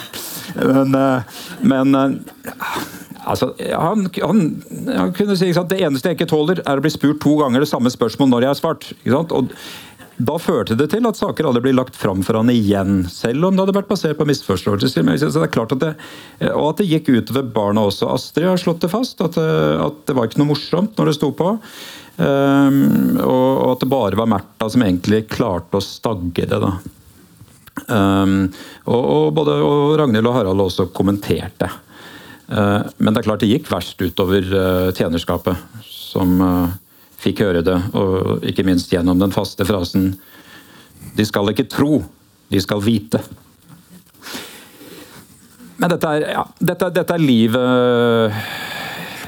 [0.56, 2.78] men, uh, men uh,
[3.24, 4.46] altså, han, han,
[4.92, 7.64] han, kunne si at det eneste jeg ikke tåler, er å bli spurt to ganger
[7.64, 8.90] det samme spørsmål når jeg har svart.
[9.38, 9.54] Og
[10.18, 13.54] da førte det til at saker aldri blir lagt fram for han igjen, selv om
[13.54, 15.06] det hadde vært basert på misforståelser.
[15.06, 15.92] Det er det,
[16.56, 18.10] og at det gikk utover barna også.
[18.16, 21.30] Astrid har slått det fast, at, at det var ikke noe morsomt når det sto
[21.38, 21.54] på.
[22.18, 26.58] Um, og, at det bare var Märtha som egentlig klarte å stagge det.
[26.64, 26.72] da.
[27.86, 28.48] Um,
[28.90, 29.58] og, og, både
[30.02, 31.70] Ragnhild og Harald også kommenterte.
[32.50, 36.76] Uh, men det er klart det gikk verst utover uh, tjenerskapet, som uh,
[37.22, 37.78] fikk høre det.
[37.94, 40.16] Og ikke minst gjennom den faste frasen
[41.18, 42.02] 'De skal ikke tro,
[42.50, 43.22] de skal vite'.
[45.78, 48.34] Men dette er, ja, dette, dette er livet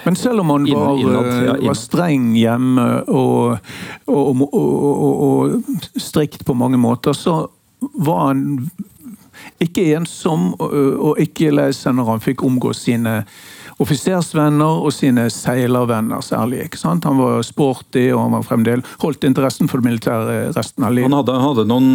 [0.05, 3.71] men selv om han var, innad, ja, eh, var streng hjemme og,
[4.07, 7.41] og, og, og, strikt på mange måter, så
[7.99, 8.69] var han
[9.63, 13.21] ikke ensom og ikke lei seg når han fikk omgås sine
[13.79, 16.65] offisersvenner og sine seilervenner særlig.
[16.67, 17.07] ikke sant?
[17.07, 21.07] Han var sporty og han var fremdeles holdt interessen for det militære resten av livet.
[21.07, 21.93] Han hadde, hadde noen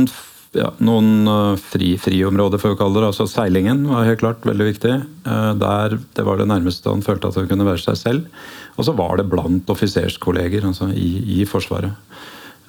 [0.55, 3.11] ja, noen uh, fri, friområder, for å kalle det.
[3.11, 4.95] altså Seilingen var helt klart veldig viktig.
[5.27, 8.45] Uh, der, Det var det nærmeste han følte at han kunne være seg selv.
[8.79, 11.95] Og så var det blant offiserskolleger altså i, i Forsvaret.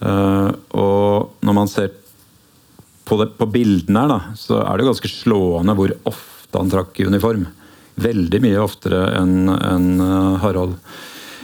[0.01, 1.93] Uh, og når man ser
[3.05, 6.99] på, det, på bildene her, da, så er det ganske slående hvor ofte han trakk
[6.99, 7.45] i uniform.
[8.01, 9.91] Veldig mye oftere enn en
[10.41, 10.75] Harald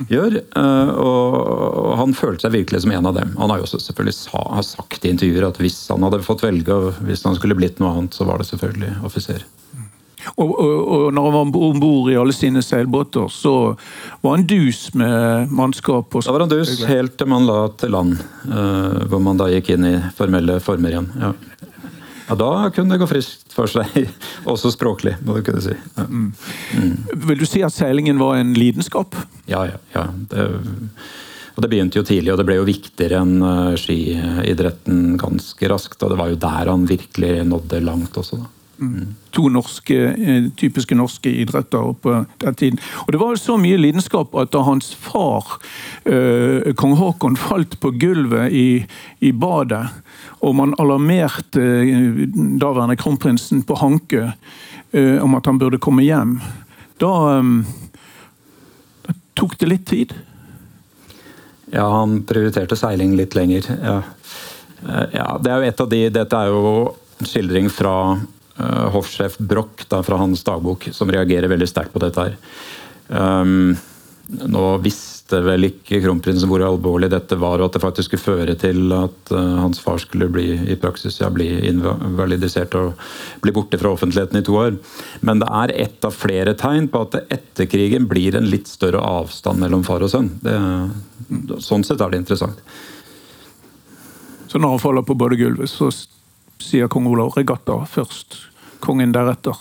[0.09, 0.37] gjør.
[0.41, 3.33] Eh, og han følte seg virkelig som en av dem.
[3.39, 6.45] Han har jo også selvfølgelig sa, har sagt i intervjuer at hvis han hadde fått
[6.45, 9.45] velge, og hvis han skulle blitt noe annet, så var det selvfølgelig offiser.
[10.35, 13.73] Og, og, og, når han var om bord i alle sine seilbåter, så
[14.21, 16.13] var han dus med mannskap?
[16.13, 19.73] da var han dus helt til man la til land, uh, hvor man da gikk
[19.75, 21.09] inn i formelle former igjen.
[21.21, 21.33] Ja.
[22.32, 23.91] Ja, Da kunne det gå friskt for seg,
[24.52, 25.76] også språklig, må du kunne si.
[25.98, 26.06] Ja.
[26.08, 26.30] Mm.
[26.80, 26.94] Mm.
[27.28, 29.17] Vil du si at seilingen var en lidenskap?
[29.52, 29.82] Ja, ja.
[29.91, 30.06] ja.
[30.32, 30.48] Det,
[31.52, 36.00] Og Det begynte jo tidlig, og det ble jo viktigere enn uh, skiidretten ganske raskt.
[36.00, 38.39] Og det var jo der han virkelig nådde langt også.
[38.39, 38.48] da.
[39.32, 42.80] To norske, eh, typiske norske idretter på den tiden.
[43.06, 45.60] Og Det var så mye lidenskap at da hans far,
[46.06, 48.86] eh, kong Haakon, falt på gulvet i,
[49.22, 49.86] i badet,
[50.41, 52.26] og man alarmerte eh,
[52.58, 54.32] daværende kronprinsen på Hankø
[54.91, 56.39] eh, om at han burde komme hjem,
[56.98, 57.54] da, eh,
[59.06, 60.17] da tok det litt tid.
[61.72, 63.70] Ja, han prioriterte seiling litt lenger.
[63.78, 64.02] Ja.
[65.13, 68.17] Ja, det er jo et av de, Dette er jo skildring fra
[68.57, 72.27] hoffsjef Broch fra hans dagbok, som reagerer veldig sterkt på dette.
[72.27, 72.35] her.
[73.11, 73.77] Um,
[74.31, 78.55] nå visste vel ikke kronprinsen hvor alvorlig dette var, og at det faktisk skulle føre
[78.59, 83.01] til at uh, hans far skulle bli i praksis ja, bli invalidisert og
[83.43, 84.77] bli borte fra offentligheten i to år.
[85.27, 89.03] Men det er ett av flere tegn på at etter krigen blir en litt større
[89.03, 90.31] avstand mellom far og sønn.
[90.43, 90.55] Det,
[91.59, 92.63] sånn sett er det interessant.
[94.51, 95.91] Så når han faller på badegulvet, så
[96.62, 98.38] sier kong Olav regatta først,
[98.84, 99.58] kongen deretter.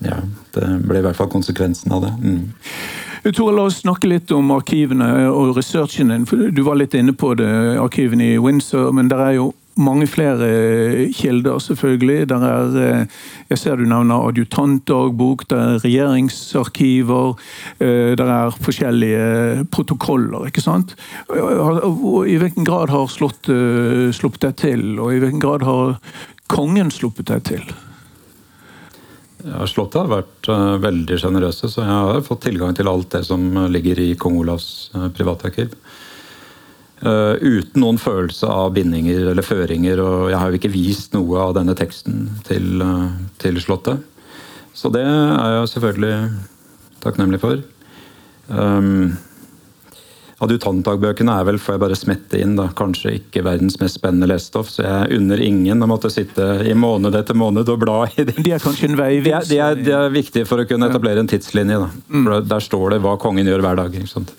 [0.00, 0.22] Ja,
[0.54, 2.12] det ble i hvert fall konsekvensen av det.
[2.24, 3.32] Mm.
[3.36, 6.24] Tore, la oss snakke litt om arkivene og researchen din.
[6.26, 10.06] for Du var litt inne på det, arkivene i Windsor, men det er jo mange
[10.10, 12.28] flere kilder, selvfølgelig.
[12.28, 13.06] Der er, eh,
[13.50, 17.38] jeg ser du nevner adjutantdagbok, det er regjeringsarkiver,
[17.80, 20.46] eh, det er forskjellige protokoller.
[20.46, 20.94] ikke sant?
[21.30, 25.98] I hvilken grad har slått, eh, sluppet deg til, og i hvilken grad har
[26.48, 27.62] kongen sluppet deg til?
[29.64, 33.40] Slottet har vært veldig sjenerøse, så jeg har fått tilgang til alt det som
[33.72, 35.72] ligger i kong Olavs privatarkiv.
[37.00, 40.02] Uh, uten noen følelse av bindinger eller føringer.
[40.04, 43.08] Og jeg har jo ikke vist noe av denne teksten til, uh,
[43.40, 44.04] til Slottet.
[44.76, 46.14] Så det er jeg selvfølgelig
[47.00, 47.64] takknemlig for.
[48.52, 49.16] Um,
[50.40, 54.70] Adjutantdagbøkene er vel, får jeg bare smette inn, da, kanskje ikke verdens mest spennende lesestoff.
[54.72, 58.40] Så jeg unner ingen å måtte sitte i måned etter måned og bla i dem.
[58.46, 60.88] De er kanskje en vei de er, de, er, de er viktige for å kunne
[60.88, 61.82] etablere en tidslinje.
[61.82, 61.90] Da.
[62.08, 62.24] Mm.
[62.24, 64.00] For Der står det hva kongen gjør hver dag.
[64.00, 64.32] ikke sant?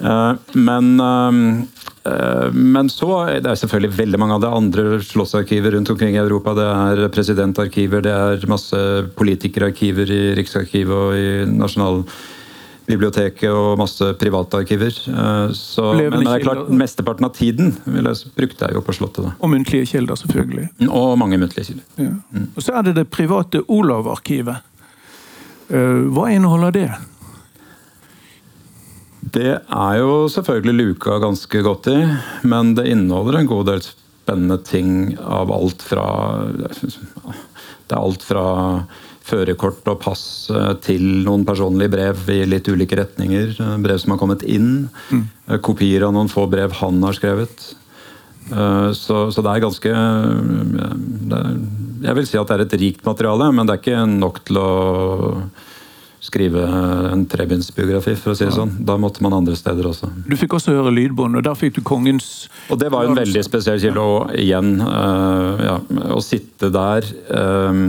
[0.00, 1.66] Uh, men um,
[2.06, 6.22] Eh, men så det er selvfølgelig veldig mange av det andre slottsarkiver rundt omkring i
[6.22, 6.54] Europa.
[6.56, 8.78] Det er presidentarkiver, det er masse
[9.18, 14.94] politikerarkiver i Riksarkivet og i Nasjonalbiblioteket og masse private arkiver.
[15.14, 19.22] Eh, så, men det er klart, mesteparten av tiden jeg, brukte jeg jo på Slottet.
[19.26, 19.30] Da.
[19.40, 20.66] Og muntlige kilder, selvfølgelig.
[20.86, 21.86] Og mange muntlige kilder.
[21.98, 22.14] Ja.
[22.30, 22.48] Mm.
[22.54, 24.58] Og så er det det private Olav-arkivet.
[25.66, 26.90] Eh, hva inneholder det?
[29.36, 31.98] Det er jo selvfølgelig luka ganske godt i,
[32.48, 36.06] men det inneholder en god del spennende ting av alt fra
[36.56, 38.46] Det er alt fra
[39.26, 40.22] førerkort og pass
[40.86, 43.56] til noen personlige brev i litt ulike retninger.
[43.82, 44.86] Brev som har kommet inn.
[45.10, 45.24] Mm.
[45.66, 47.66] Kopier av noen få brev han har skrevet.
[48.50, 49.92] Eh, så, så det er ganske
[51.26, 51.56] det er,
[52.06, 54.60] Jeg vil si at det er et rikt materiale, men det er ikke nok til
[54.62, 54.70] å
[56.26, 56.64] skrive
[57.12, 58.58] en trebindsbiografi, for å si det ja.
[58.58, 58.74] sånn.
[58.88, 60.10] Da måtte man andre steder også.
[60.26, 63.44] Du fikk også høre lydbånd, og der fikk du kongens Og det var en veldig
[63.46, 64.02] spesiell kilde.
[64.02, 65.78] Og igjen, uh, ja,
[66.16, 67.86] å sitte der uh,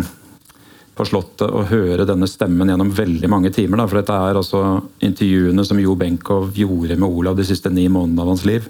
[0.97, 3.82] på Slottet og høre denne stemmen gjennom veldig mange timer.
[3.82, 4.63] Da, for dette er altså
[5.06, 8.69] intervjuene som Jo Benkow gjorde med Olav de siste ni månedene av hans liv.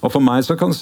[0.00, 0.72] Og for meg så kan,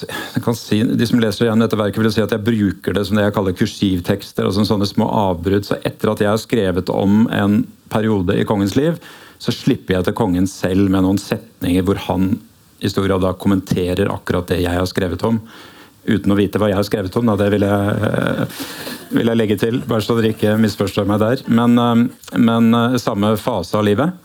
[0.43, 3.19] kan si, De som leser igjen dette verket, vil si at jeg bruker det som
[3.19, 4.47] det jeg kaller kursivtekster.
[4.47, 5.67] altså sånne små avbrudd.
[5.67, 8.99] Så etter at jeg har skrevet om en periode i kongens liv,
[9.39, 12.37] så slipper jeg til kongen selv med noen setninger hvor han
[12.79, 15.41] i stor grad da kommenterer akkurat det jeg har skrevet om.
[16.07, 17.35] Uten å vite hva jeg har skrevet om, da.
[17.39, 18.63] det vil jeg, eh,
[19.17, 19.81] vil jeg legge til.
[19.87, 21.43] Bare så dere ikke misforstår meg der.
[21.51, 24.15] Men, eh, men eh, samme fase av livet.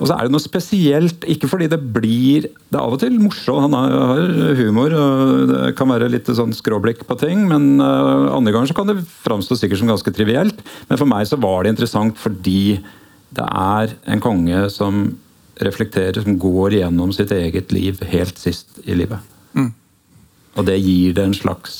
[0.00, 3.18] Og så er det noe spesielt, ikke fordi det blir Det er av og til
[3.20, 8.32] morsomt, han har humor og det kan være litt sånn skråblikk på ting, men uh,
[8.32, 10.62] andre ganger så kan det framstå sikkert som ganske trivielt.
[10.88, 12.80] Men for meg så var det interessant fordi
[13.32, 15.04] det er en konge som
[15.62, 19.20] reflekterer, som går gjennom sitt eget liv helt sist i livet.
[19.56, 19.72] Mm.
[20.56, 21.76] Og det gir det en slags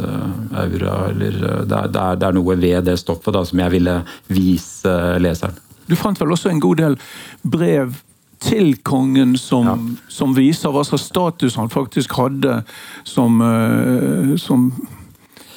[0.00, 3.78] uh, aura, eller er, det, er, det, er, noe ved det stoffet da, som jeg
[3.78, 5.62] ville vise leseren.
[5.86, 6.98] Du fant vel også en god del
[7.46, 7.96] brev
[8.42, 9.76] til kongen som, ja.
[10.12, 12.60] som viser hva slags status han faktisk hadde
[13.08, 14.68] som, uh, som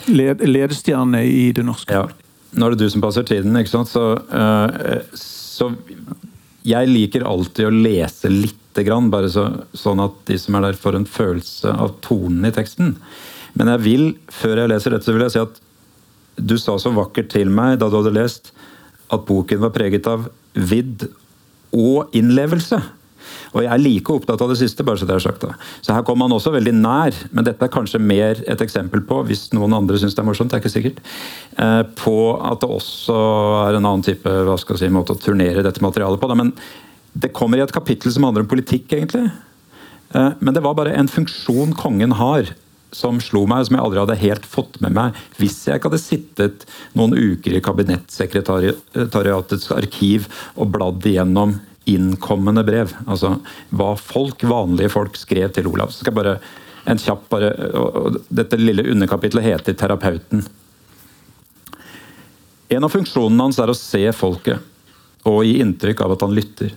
[0.08, 1.94] led, ledestjerne i det norske.
[1.94, 2.08] Ja.
[2.56, 3.92] Nå er det du som passer tiden, ikke sant.
[3.92, 5.72] Så, uh, så
[6.68, 10.80] jeg liker alltid å lese lite grann, bare så, sånn at de som er der,
[10.80, 12.96] får en følelse av tonen i teksten.
[13.60, 15.60] Men jeg vil, før jeg leser dette, så vil jeg si at
[16.40, 18.54] du sa så vakkert til meg da du hadde lest
[19.10, 21.08] at boken var preget av vidd
[21.76, 22.80] og innlevelse.
[23.54, 25.42] Og jeg er like opptatt av det siste, bare så det er sagt.
[25.42, 25.56] da.
[25.86, 29.24] Så her kommer han også veldig nær, men dette er kanskje mer et eksempel på,
[29.26, 31.02] hvis noen andre syns det er morsomt, det er ikke sikkert,
[31.58, 33.18] eh, på at det også
[33.66, 36.30] er en annen type hva skal jeg si, måte å turnere dette materialet på.
[36.30, 36.38] Da.
[36.38, 36.54] Men
[37.14, 39.32] det kommer i et kapittel som handler om politikk, egentlig.
[40.14, 42.54] Eh, men det var bare en funksjon kongen har
[42.92, 46.02] som slo meg, som jeg aldri hadde helt fått med meg hvis jeg ikke hadde
[46.02, 46.66] sittet
[46.98, 52.94] noen uker i kabinettsekretariatets arkiv og bladd igjennom innkommende brev.
[53.06, 53.36] Altså
[53.70, 55.94] hva folk, vanlige folk skrev til Olav.
[55.94, 56.40] Så skal jeg bare
[56.90, 57.54] en kjapp bare,
[58.30, 60.48] Dette lille underkapitlet heter 'Terapeuten'.
[62.70, 64.60] En av funksjonene hans er å se folket
[65.26, 66.76] og gi inntrykk av at han lytter.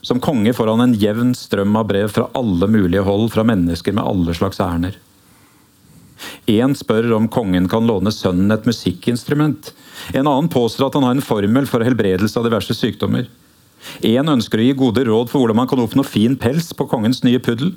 [0.00, 3.92] Som konge får han en jevn strøm av brev fra alle mulige hold, fra mennesker
[3.92, 4.96] med alle slags ærender.
[6.46, 9.72] Én spør om kongen kan låne sønnen et musikkinstrument.
[10.14, 13.26] En annen påstår at han har en formel for helbredelse av diverse sykdommer.
[14.06, 17.24] Én ønsker å gi gode råd for hvordan man kan oppnå fin pels på kongens
[17.26, 17.72] nye puddel.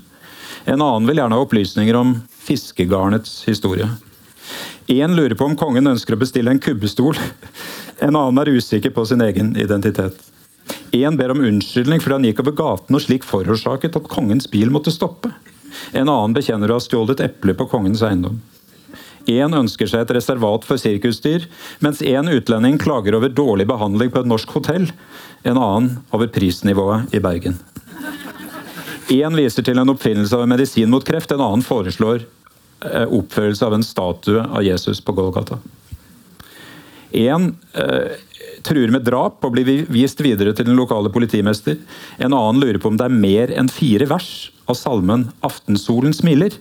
[0.69, 2.13] En annen vil gjerne ha opplysninger om
[2.45, 3.89] fiskegarnets historie.
[4.89, 7.17] Én lurer på om kongen ønsker å bestille en kubbestol.
[8.05, 10.13] En annen er usikker på sin egen identitet.
[10.93, 14.69] Én ber om unnskyldning fordi han gikk over gaten og slik forårsaket at kongens bil
[14.73, 15.33] måtte stoppe.
[15.89, 18.37] En annen bekjenner å ha stjålet et eple på kongens eiendom.
[19.29, 21.45] Én ønsker seg et reservat for sirkusdyr,
[21.83, 24.89] mens én utlending klager over dårlig behandling på et norsk hotell
[25.43, 27.59] en annen over prisnivået i Bergen.
[29.09, 32.23] Én viser til en oppfinnelse av en medisin mot kreft, en annen foreslår
[32.85, 35.57] eh, oppførelse av en statue av Jesus på Golgata.
[37.09, 38.17] Én eh,
[38.65, 41.79] truer med drap og blir vist videre til den lokale politimester.
[42.21, 46.59] En annen lurer på om det er mer enn fire vers av salmen 'Aftensolen smiler',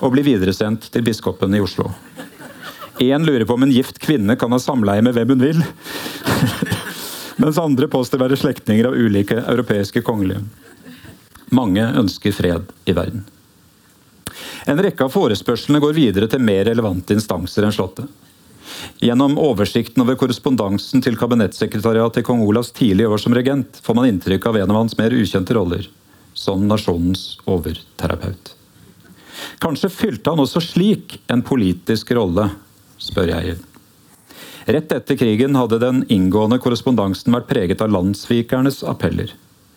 [0.00, 1.90] og blir videresendt til biskopen i Oslo.
[3.02, 5.62] Én lurer på om en gift kvinne kan ha samleie med hvem hun vil.
[7.36, 10.44] mens andre påstår å være slektninger av ulike europeiske kongelige.
[11.54, 13.24] Mange ønsker fred i verden.
[14.66, 18.08] En rekke av forespørslene går videre til mer relevante instanser enn Slottet.
[19.04, 24.08] Gjennom oversikten over korrespondansen til kabinettsekretariatet i kong Olavs tidlige år som regent, får man
[24.08, 25.86] inntrykk av en av hans mer ukjente roller,
[26.32, 28.54] som nasjonens overterapeut.
[29.62, 32.48] Kanskje fylte han også slik en politisk rolle,
[33.00, 33.56] spør jeg.
[34.64, 39.34] Rett etter krigen hadde den inngående korrespondansen vært preget av landssvikernes appeller.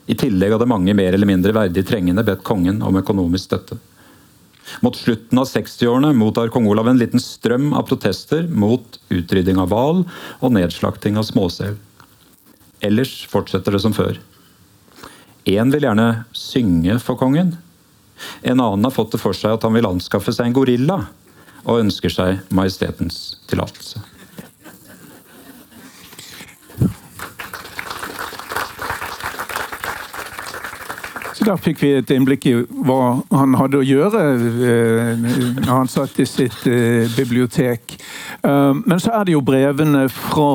[0.07, 3.79] I tillegg hadde mange mer eller mindre verdig trengende bedt kongen om økonomisk støtte.
[4.83, 9.71] Mot slutten av 60-årene mottar kong Olav en liten strøm av protester mot utrydding av
[9.71, 10.01] hval
[10.39, 11.77] og nedslakting av småsel.
[12.83, 14.19] Ellers fortsetter det som før.
[15.47, 17.55] Én vil gjerne synge for kongen.
[18.41, 21.01] En annen har fått det for seg at han vil anskaffe seg en gorilla,
[21.67, 24.03] og ønsker seg majestetens tillatelse.
[31.47, 32.53] Da fikk vi et innblikk i
[32.87, 35.11] hva han hadde å gjøre eh,
[35.61, 37.95] når han satt i sitt eh, bibliotek.
[38.41, 40.49] Eh, men så er det jo brevene fra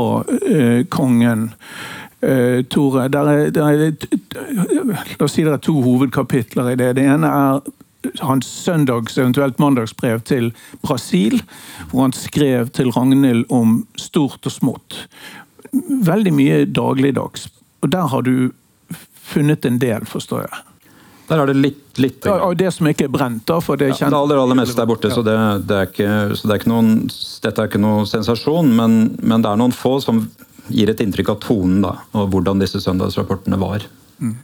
[0.92, 1.48] kongen.
[2.70, 3.94] Tore, der er, der er,
[5.18, 6.92] la oss si det er to hovedkapitler i det.
[6.98, 7.72] Det ene er
[8.22, 11.42] hans søndags, eventuelt mandagsbrev til Brasil,
[11.90, 14.98] hvor han skrev til Ragnhild om stort og smått.
[16.06, 17.48] Veldig mye dagligdags.
[17.82, 18.50] Og der har du
[19.32, 20.62] funnet en del, forstår jeg.
[21.28, 23.61] Der er det litt, litt ja, Og det som ikke er brent, da?
[23.62, 23.96] for Det er.
[23.96, 25.16] Ja, det aller, aller meste er borte, ja.
[25.16, 25.37] så, det,
[25.68, 26.90] det, er ikke, så det er ikke noen,
[27.46, 28.72] dette er ikke noen sensasjon.
[28.76, 30.26] Men, men, det er noen få som
[30.68, 33.87] gir et inntrykk av tonen da, og hvordan disse søndagsrapportene var.
[34.22, 34.37] Mm.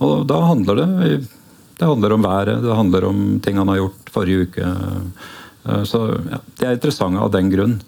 [0.00, 1.20] Og da handler det
[1.80, 4.66] Det handler om været, det handler om ting han har gjort forrige uke.
[5.64, 7.80] Eh, så ja, De er interessante av den grunn.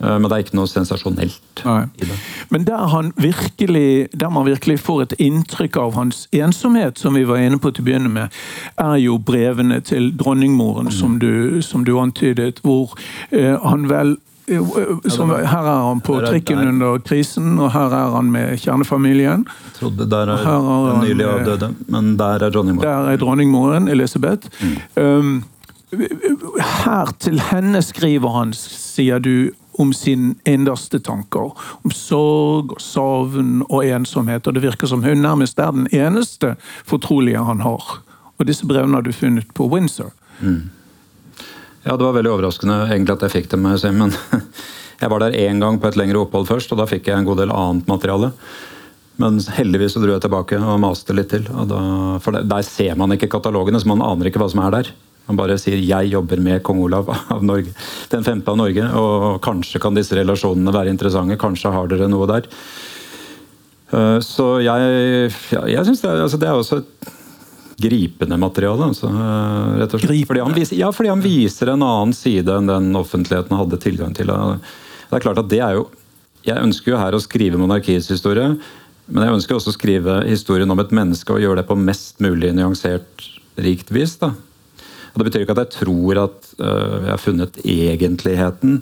[0.00, 1.82] Eh, men det er ikke noe sensasjonelt Nei.
[2.00, 2.16] i det.
[2.48, 7.26] Men der, han virkelig, der man virkelig får et inntrykk av hans ensomhet, som vi
[7.28, 8.40] var inne på til å begynne med,
[8.80, 10.96] er jo brevene til dronningmoren, mm.
[10.96, 12.96] som, du, som, du, antydet, hvor
[13.30, 14.16] eh, han vel
[15.08, 19.46] som, her er han på trikken under krisen, og her er han med kjernefamilien.
[19.46, 22.88] Jeg trodde der er, er den nylig avdøde, men der er dronningmoren.
[22.88, 24.48] Der er dronningmoren, Elisabeth.
[24.60, 25.02] Mm.
[25.02, 25.44] Um,
[26.84, 31.54] her til henne skriver han, sier du, om sine innerste tanker.
[31.84, 34.46] Om sorg og savn og ensomhet.
[34.46, 36.54] Og det virker som hun nærmest er den eneste
[36.84, 38.02] fortrolige han har.
[38.38, 40.12] Og disse brevene har du funnet på Windsor.
[40.40, 40.70] Mm.
[41.82, 44.12] Ja, det var veldig overraskende egentlig at jeg fikk dem, men
[45.00, 47.28] jeg var der én gang på et lengre opphold først, og da fikk jeg en
[47.28, 48.34] god del annet materiale.
[49.20, 51.46] Men heldigvis så dro jeg tilbake og maste litt til.
[51.68, 51.80] Da,
[52.24, 54.92] for der ser man ikke katalogene, så man aner ikke hva som er der.
[55.28, 57.72] Man bare sier 'jeg jobber med kong Olav av Norge',
[58.10, 58.84] den femte av Norge.
[58.96, 61.38] Og kanskje kan disse relasjonene være interessante.
[61.38, 62.48] Kanskje har dere noe der.
[63.92, 66.82] Uh, så jeg, ja, jeg syns det, altså det er også
[67.80, 68.90] gripende materiale.
[68.90, 70.26] Altså, uh, rett og slett.
[70.28, 74.14] Fordi han, viser, ja, fordi han viser en annen side enn den offentligheten hadde tilgang
[74.16, 74.30] til.
[74.30, 75.88] Det er klart at det er jo
[76.40, 78.54] Jeg ønsker jo her å skrive monarkiets historie,
[79.12, 82.22] men jeg ønsker også å skrive historien om et menneske og gjøre det på mest
[82.24, 83.26] mulig nyansert,
[83.60, 84.14] rikt vis.
[84.22, 84.30] da.
[85.12, 88.80] Og Det betyr ikke at jeg tror at uh, jeg har funnet egentligheten.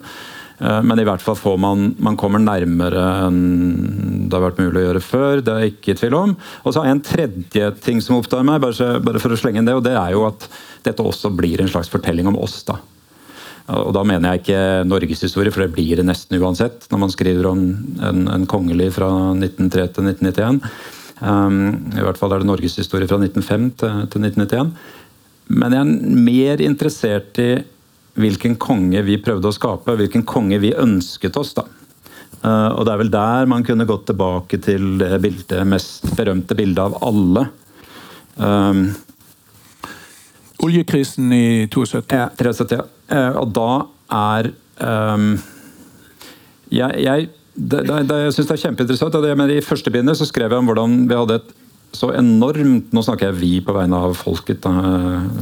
[0.59, 3.39] Uh, men i hvert fall får man, man kommer nærmere enn
[4.29, 5.41] det har vært mulig å gjøre før.
[5.41, 6.35] Det er jeg ikke i tvil om.
[6.63, 9.69] Og så har jeg en tredje ting som opptar meg, bare for å slenge inn
[9.69, 10.45] det, og det er jo at
[10.85, 12.61] dette også blir en slags fortelling om oss.
[12.67, 12.77] da.
[13.69, 17.49] Og Da mener jeg ikke norgeshistorie, for det blir det nesten uansett når man skriver
[17.51, 17.65] om
[18.05, 20.61] en, en kongelig fra 1903 til 1991.
[21.19, 21.59] Um,
[21.97, 24.71] I hvert fall er det norgeshistorie fra 1905 til, til 1991.
[25.49, 27.51] Men jeg er mer interessert i
[28.17, 31.53] hvilken konge vi prøvde å skape, hvilken konge vi ønsket oss.
[31.57, 31.65] da.
[32.39, 36.55] Uh, og Det er vel der man kunne gått tilbake til det bildet, mest berømte
[36.55, 37.49] bildet av alle.
[38.39, 38.85] Um,
[40.63, 42.03] Oljekrisen i 72.
[42.11, 42.87] Ja, 73, ja.
[43.11, 43.69] Uh, og da
[44.15, 45.31] er um,
[46.69, 49.15] Jeg, jeg, det, det, det, jeg syns det er kjempeinteressant.
[49.51, 51.55] I første bindet så skrev jeg om hvordan vi hadde et
[51.95, 54.71] så enormt Nå snakker jeg vi på vegne av folket, da,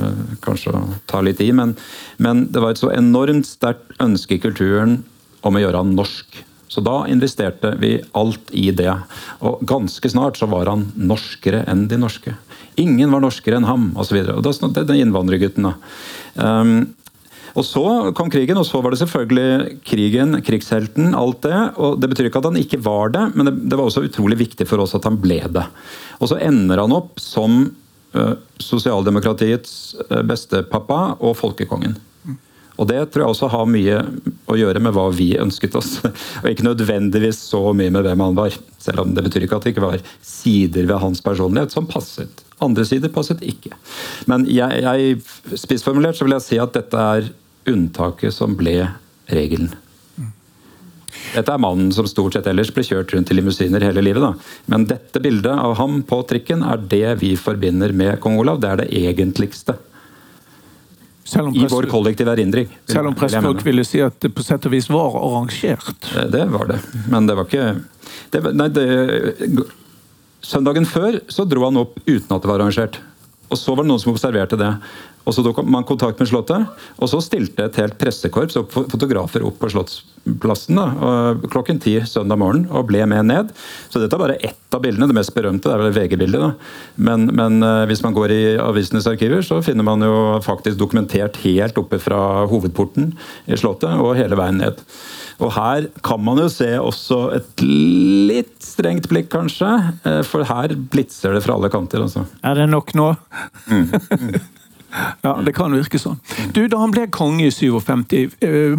[0.07, 1.75] eh, kanskje å ta litt i, men,
[2.23, 5.01] men det var et så enormt sterkt ønske i kulturen
[5.47, 6.43] om å gjøre han norsk.
[6.67, 8.91] Så da investerte vi alt i det.
[9.39, 12.35] Og ganske snart så var han norskere enn de norske.
[12.77, 14.19] Ingen var norskere enn ham, osv.
[14.75, 15.75] Den innvandrergutten, da.
[16.35, 16.75] Um,
[17.57, 17.83] og Så
[18.13, 21.61] kom krigen, og så var det selvfølgelig krigen, krigshelten, alt det.
[21.81, 24.37] og Det betyr ikke at han ikke var det, men det, det var også utrolig
[24.43, 25.65] viktig for oss at han ble det.
[26.21, 27.63] Og så ender han opp som
[28.13, 29.73] uh, sosialdemokratiets
[30.05, 31.97] uh, bestepappa og folkekongen.
[32.77, 34.01] Og Det tror jeg også har mye
[34.45, 35.95] å gjøre med hva vi ønsket oss.
[36.43, 38.53] Og ikke nødvendigvis så mye med hvem han var.
[38.77, 42.43] Selv om det betyr ikke at det ikke var sider ved hans personlighet som passet.
[42.61, 43.73] Andre sider passet ikke.
[44.29, 47.31] Men jeg, jeg spissformulert så vil jeg si at dette er
[47.67, 48.79] unntaket som ble
[49.31, 49.73] regelen.
[51.33, 54.23] Dette er mannen som stort sett ellers ble kjørt rundt i limousiner hele livet.
[54.23, 54.61] Da.
[54.71, 58.61] Men dette bildet av ham på trikken er det vi forbinder med kong Olav.
[58.63, 59.77] Det er det egentligste.
[61.27, 62.69] I vår kollektive erindring.
[62.87, 66.07] Selv om pressfolk ville si at det på sett og vis var arrangert?
[66.13, 66.79] Det, det var det.
[67.11, 67.65] Men det var ikke
[68.31, 68.85] det, Nei, det,
[70.47, 73.01] Søndagen før så dro han opp uten at det var arrangert.
[73.51, 74.71] Og så var det noen som observerte det.
[75.27, 79.43] Og Så tok man kontakt med Slottet, og så stilte et helt pressekorps og fotografer
[79.45, 80.87] opp på Slottsplassen da,
[81.51, 83.51] klokken ti søndag morgen og ble med ned.
[83.91, 85.09] Så dette er bare ett av bildene.
[85.09, 86.67] Det mest berømte er vel VG-bildet.
[86.95, 91.39] Men, men, eh, hvis man går i avisenes arkiver, så finner man jo faktisk dokumentert
[91.43, 93.13] helt oppe fra hovedporten
[93.47, 94.83] i Slottet og hele veien ned.
[95.43, 99.69] Og her kan man jo se også et litt strengt blikk, kanskje.
[100.07, 102.07] Eh, for her blitser det fra alle kanter.
[102.07, 102.25] Altså.
[102.41, 103.11] Er det nok nå?
[103.69, 103.91] Mm.
[105.23, 106.19] Ja, det kan virke sånn.
[106.55, 108.75] Du, Da han ble konge i 57, øh,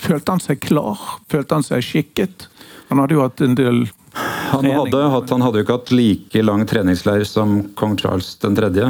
[0.00, 1.00] følte han seg klar?
[1.32, 2.48] Følte han seg skikket?
[2.90, 6.42] Han hadde jo hatt en del han hadde, hatt, han hadde jo ikke hatt like
[6.44, 8.86] lang treningsleir som kong Charles 3.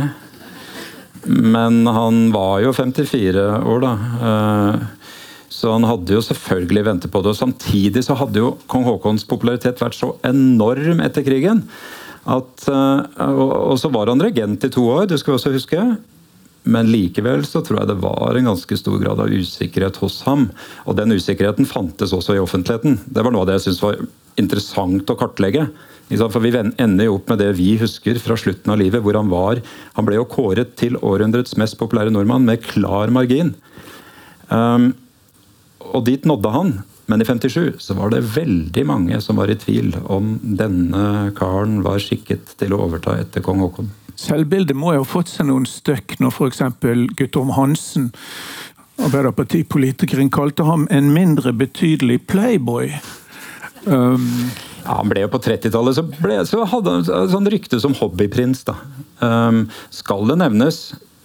[1.26, 3.93] Men han var jo 54 år, da.
[4.28, 4.84] Eh,
[5.57, 7.32] så han hadde jo selvfølgelig ventet på det.
[7.32, 11.64] og Samtidig så hadde jo kong Haakons popularitet vært så enorm etter krigen.
[12.26, 15.82] At, og, og så var han regent i to år, det skal også huske.
[16.67, 20.49] Men likevel så tror jeg det var en ganske stor grad av usikkerhet hos ham.
[20.85, 22.99] Og den usikkerheten fantes også i offentligheten.
[23.07, 24.01] Det var noe av det jeg syntes var
[24.41, 25.69] interessant å kartlegge.
[26.11, 29.31] For Vi ender jo opp med det vi husker fra slutten av livet, hvor han
[29.31, 29.62] var.
[29.99, 33.55] Han ble jo kåret til århundrets mest populære nordmann med klar margin.
[34.51, 34.93] Um,
[35.95, 36.77] og dit nådde han.
[37.07, 41.79] Men i 57 så var det veldig mange som var i tvil om denne karen
[41.87, 43.93] var skikket til å overta etter kong Haakon.
[44.17, 46.62] Selvbildet må jo ha fått seg noen støkk når f.eks.
[47.19, 48.11] Guttorm Hansen,
[48.97, 52.95] Arbeiderpartipolitikeren, kalte ham en mindre betydelig playboy.
[53.85, 54.49] Um,
[54.87, 56.03] ja, han ble jo På 30-tallet så,
[56.49, 58.64] så, hadde han sånn rykte som hobbyprins.
[58.67, 58.79] da.
[59.21, 60.81] Um, skal det nevnes,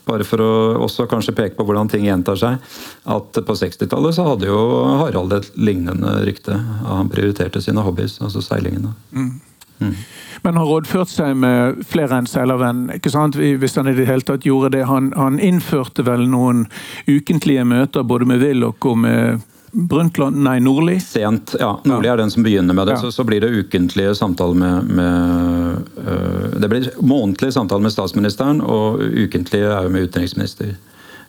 [0.08, 0.52] bare for å
[0.84, 2.74] også kanskje peke på hvordan ting gjentar seg,
[3.16, 4.60] at på 60-tallet så hadde jo
[5.04, 6.58] Harald et lignende rykte.
[6.90, 8.92] Han prioriterte sine hobbies, altså seilingen.
[9.16, 9.40] Mm.
[9.82, 9.94] Mm.
[10.42, 14.72] Men har rådført seg med flere enn seilervenn, hvis han i det hele tatt gjorde
[14.78, 14.88] det.
[14.90, 16.66] Han, han innførte vel noen
[17.10, 20.98] ukentlige møter både med Willoch og med Brundtland, nei, Nordli?
[21.00, 21.70] Sent, ja.
[21.88, 22.98] Nordli er den som begynner med det.
[22.98, 23.04] Ja.
[23.06, 25.78] Så, så, blir det ukentlige samtaler med, med
[26.08, 30.76] øh, Det blir månedlige samtaler med statsministeren, og ukentlige er jo med utenriksminister.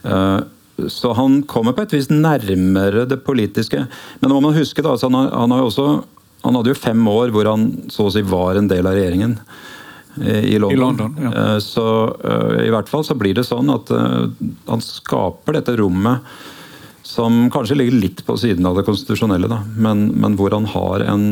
[0.03, 0.41] Uh,
[0.91, 3.85] så han kommer på et vis nærmere det politiske.
[4.21, 5.87] Men nå må man huske da, altså han, har, han har også
[6.43, 9.37] han hadde jo fem år hvor han så å si var en del av regjeringen
[10.21, 10.75] eh, i London.
[10.75, 11.33] I London, ja.
[11.43, 11.87] Eh, Så
[12.19, 16.27] eh, i hvert fall så blir det sånn at han skaper dette rommet
[17.07, 19.59] som kanskje ligger litt på siden av det konstitusjonelle, da.
[19.75, 21.25] Men, men hvor han har en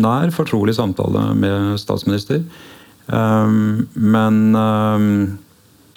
[0.00, 2.40] nær, fortrolig samtale med statsminister.
[3.06, 4.38] Men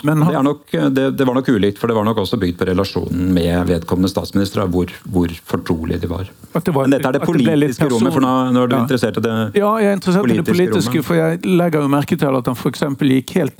[0.04, 2.66] Men det, nok, det, det var nok ulikt, for det var nok også bygd på
[2.68, 6.28] relasjonen med vedkommende statsminister, hvor, hvor fortrolig de var.
[6.66, 8.82] det var- Men dette er det politiske rommet, for nå, nå er du Ja.
[8.84, 11.06] interessert i det Ja, jeg er interessert i det politiske politiske, rommet.
[11.06, 13.54] for jeg legger jo merke til at han eksempel gikk helt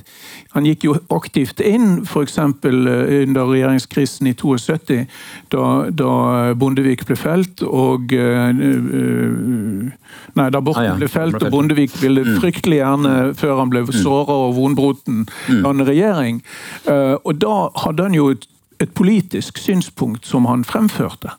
[0.54, 2.38] Han gikk jo aktivt inn f.eks.
[2.38, 5.06] under regjeringskrisen i 72,
[5.50, 9.90] da, da Bondevik ble felt, og øh, eh,
[10.34, 13.84] Nei, da Borten Ah, ja, ble felt, og Bondevik ville fryktelig gjerne, før han ble
[13.94, 15.24] såra av Vonbroten,
[15.62, 16.42] danne regjering.
[16.90, 18.46] Eh, Og da hadde han jo et,
[18.82, 21.30] et politisk synspunkt som han fremførte.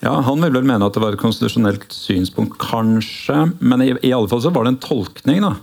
[0.00, 3.52] Ja, Han vil vel mene at det var et konstitusjonelt synspunkt, kanskje.
[3.60, 5.54] Men i, i alle fall så var det en tolkning, da.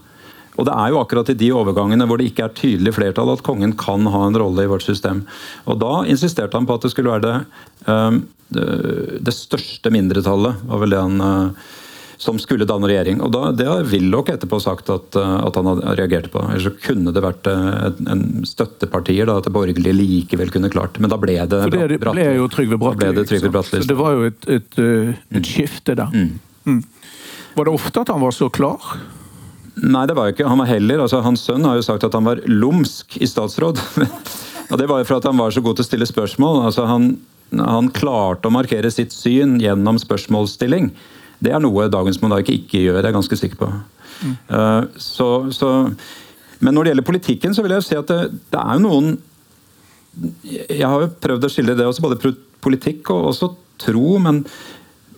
[0.55, 3.41] Og det er jo akkurat i de overgangene hvor det ikke er tydelig flertall at
[3.43, 5.25] kongen kan ha en rolle i vårt system.
[5.67, 7.35] Og da insisterte han på at det skulle være det,
[7.91, 8.19] eh,
[8.55, 8.67] det,
[9.25, 11.73] det største mindretallet, var vel det han eh,
[12.17, 13.19] som skulle danne regjering.
[13.23, 16.43] Og da, Det har Willoch etterpå sagt at, eh, at han reagerte på.
[16.49, 20.99] Ellers så kunne det vært eh, en, støttepartier da, at det borgerlige likevel kunne klart.
[20.99, 23.25] Men da ble det For det Brat- ble jo Trygve Bratteli.
[23.25, 23.83] det?
[23.83, 26.11] Så det var jo et, et, eh, et skifte der.
[26.65, 26.81] Mm.
[27.55, 28.79] Var det ofte at han var så klar?
[29.75, 30.47] Nei, det var jo ikke.
[30.47, 33.81] Han var heller, altså Hans sønn har jo sagt at han var lumsk i statsråd.
[34.71, 36.63] og Det var jo for at han var så god til å stille spørsmål.
[36.69, 37.17] altså Han,
[37.59, 40.93] han klarte å markere sitt syn gjennom spørsmålsstilling.
[41.43, 43.71] Det er noe dagens monark ikke gjør, jeg er ganske sikker på.
[44.15, 44.35] Mm.
[45.01, 45.69] så, så,
[46.63, 48.19] men når det gjelder politikken, så vil jeg si at det,
[48.53, 49.09] det er jo noen
[50.47, 52.31] Jeg har jo prøvd å skille det også, både
[52.63, 53.51] politikk og også
[53.83, 54.45] tro, men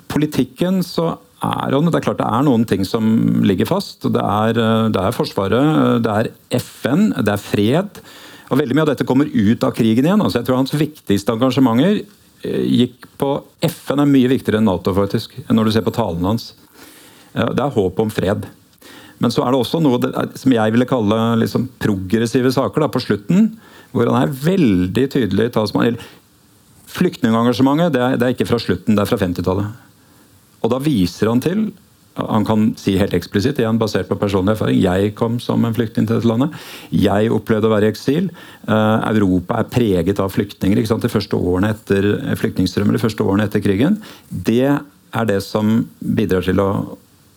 [0.10, 1.12] politikken så
[1.46, 3.06] er det er klart det er noen ting som
[3.46, 4.02] ligger fast.
[4.02, 8.02] Det er, eh, det er Forsvaret, det er FN, det er fred.
[8.50, 10.22] Og veldig mye av dette kommer ut av krigen igjen.
[10.22, 12.06] altså Jeg tror hans viktigste engasjementer eh,
[12.68, 13.32] gikk på
[13.66, 15.36] FN er mye viktigere enn Nato, faktisk.
[15.50, 16.54] Når du ser på talen hans.
[17.34, 18.46] Eh, Det er håp om fred.
[19.20, 19.98] Men så er det også noe
[20.38, 23.58] som jeg ville kalle liksom progressive saker da, på slutten.
[23.92, 25.98] Hvor han er veldig tydelig talsmann.
[26.88, 29.74] Flyktningengasjementet det, er- det er ikke fra slutten, det er fra 50-tallet.
[30.64, 31.68] Og da viser han til
[32.18, 34.80] han kan si helt eksplisitt, igjen basert på personlig erfaring.
[34.82, 36.56] Jeg kom som en flyktning til dette landet.
[36.92, 38.30] Jeg opplevde å være i eksil.
[38.68, 40.78] Eh, Europa er preget av flyktninger.
[40.78, 41.06] ikke sant?
[41.06, 42.10] De første årene etter
[42.40, 44.02] flyktningstrømmen, de første årene etter krigen.
[44.30, 46.72] Det er det som bidrar til å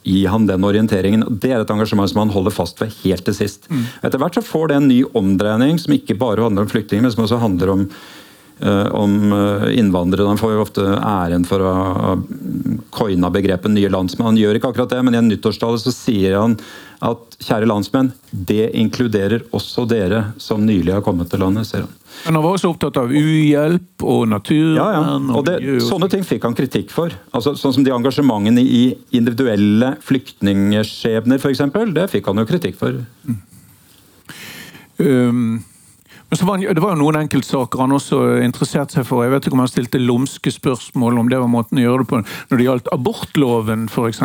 [0.03, 1.26] gi han den orienteringen.
[1.43, 3.68] Det er et engasjement som han holder fast ved helt til sist.
[4.03, 7.12] Etter hvert så får det en ny omdreining som ikke bare handler om flyktninger, men
[7.12, 7.85] som også handler om
[8.68, 10.28] om eh, innvandrere.
[10.28, 12.14] Han får jo ofte æren for å ha
[12.92, 14.32] coina begrepet nye landsmenn.
[14.32, 16.58] Han gjør ikke akkurat det, men i en nyttårstale så sier han
[17.00, 21.70] at kjære landsmenn, det inkluderer også dere som nylig har kommet til landet.
[21.70, 21.94] sier han.
[22.26, 24.76] Men han var også opptatt av uhjelp og naturvern.
[24.76, 25.16] Ja, ja.
[25.38, 25.56] Og det,
[25.86, 27.14] sånne ting fikk han kritikk for.
[27.32, 28.82] Altså, sånn som de engasjementene i
[29.16, 31.64] individuelle flyktningskjebner, f.eks.
[31.96, 33.00] Det fikk han jo kritikk for.
[35.00, 35.70] Um, men så
[36.31, 39.24] var Det var jo noen enkeltsaker han også interesserte seg for.
[39.24, 42.11] Jeg vet ikke om han stilte lumske spørsmål om det var måten å gjøre det
[42.12, 44.22] på når det gjaldt abortloven f.eks.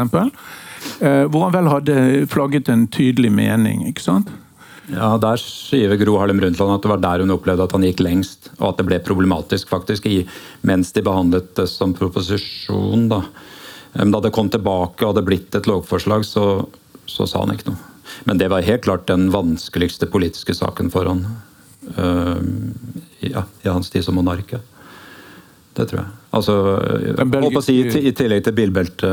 [1.02, 1.96] Uh, hvor han vel hadde
[2.30, 3.88] flagget en tydelig mening.
[3.90, 4.30] ikke sant?
[4.94, 8.04] Ja, Der sier Gro Harlem Brundtland at det var der hun opplevde at han gikk
[8.06, 10.22] lengst, og at det ble problematisk faktisk, i,
[10.62, 13.10] mens de behandlet det som proposisjon.
[13.10, 13.24] Da
[13.96, 16.66] da det kom tilbake og hadde blitt et lovforslag, så,
[17.08, 17.94] så sa han ikke noe.
[18.28, 21.24] Men det var helt klart den vanskeligste politiske saken for han
[23.26, 24.56] ja, i hans tid som monark.
[25.76, 26.12] Det tror jeg.
[26.36, 26.54] Altså,
[27.56, 29.10] å si, i, tillegg til bilbelte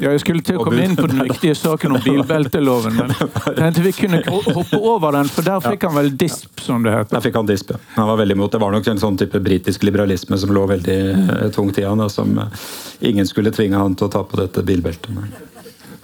[0.00, 3.56] Ja, Jeg skulle til å komme inn på den viktige saken om bilbelteloven, men jeg
[3.58, 7.14] tenkte vi kunne hoppe over den, for der fikk han vel disp, som det heter.
[7.16, 7.78] Der fikk han dispe.
[7.96, 8.52] Han var veldig imot.
[8.52, 12.04] Det var nok en sånn type britisk liberalisme som lå veldig eh, tungt i han,
[12.04, 12.68] og som eh,
[13.12, 15.12] ingen skulle tvinge han til å ta på dette bilbeltet.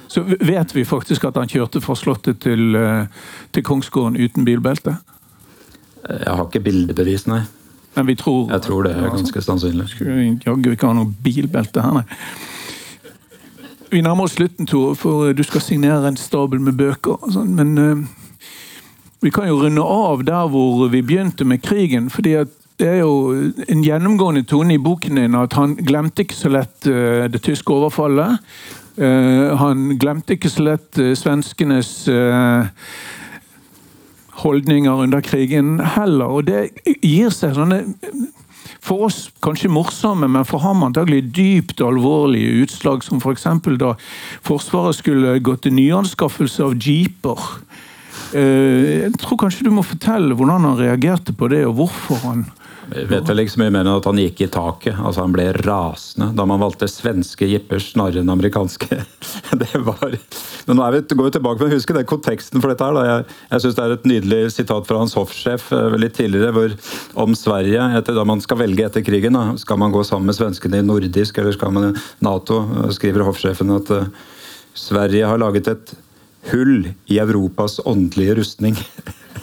[0.09, 3.05] Så vet vi faktisk at han kjørte fra Slottet til, eh,
[3.53, 4.96] til Kongsgården uten bilbelte.
[6.09, 7.43] Jeg har ikke bildebevis, nei.
[7.97, 9.89] Men vi tror Jeg tror det er ganske sannsynlig.
[10.47, 12.05] Jaggu ikke ha noe bilbelte her, nei.
[13.89, 17.17] Vi nærmer oss slutten, Tor, for du skal signere en stabel med bøker.
[17.23, 18.05] og sånn, Men uh,
[19.25, 22.11] vi kan jo runde av der hvor vi begynte med krigen.
[22.11, 22.49] fordi at
[22.79, 26.87] det er jo en gjennomgående tone i boken din at han glemte ikke så lett
[26.87, 28.39] uh, det tyske overfallet.
[28.99, 32.67] Uh, han glemte ikke så lett eh, svenskenes eh,
[34.43, 36.30] holdninger under krigen heller.
[36.30, 36.68] Og det
[37.03, 37.82] gir seg sånne
[38.84, 43.47] for oss kanskje morsomme, men for ham antagelig dypt alvorlige utslag, som f.eks.
[43.80, 43.95] da
[44.47, 47.43] Forsvaret skulle gå til nyanskaffelse av jeeper.
[48.36, 52.47] Eh, jeg tror kanskje du må fortelle hvordan han reagerte på det, og hvorfor han
[52.89, 54.97] vet vel ikke så mye mer enn at han gikk i taket.
[54.97, 59.01] altså Han ble rasende da man valgte svenske jippers snarere enn amerikanske.
[59.61, 60.14] Det var...
[60.68, 62.84] Men nå er vi, går vi tilbake men husk den konteksten for dette.
[62.84, 62.97] her.
[62.97, 63.05] Da.
[63.09, 66.74] Jeg, jeg syns det er et nydelig sitat fra hans hoffsjef eh, litt tidligere hvor,
[67.24, 67.86] om Sverige.
[67.99, 69.57] etter Da man skal velge etter krigen, da.
[69.61, 72.62] skal man gå sammen med svenskene i nordisk eller skal man i Nato?
[72.95, 74.09] Skriver hoffsjefen at uh,
[74.76, 75.95] Sverige har laget et
[76.53, 78.76] hull i Europas åndelige rustning.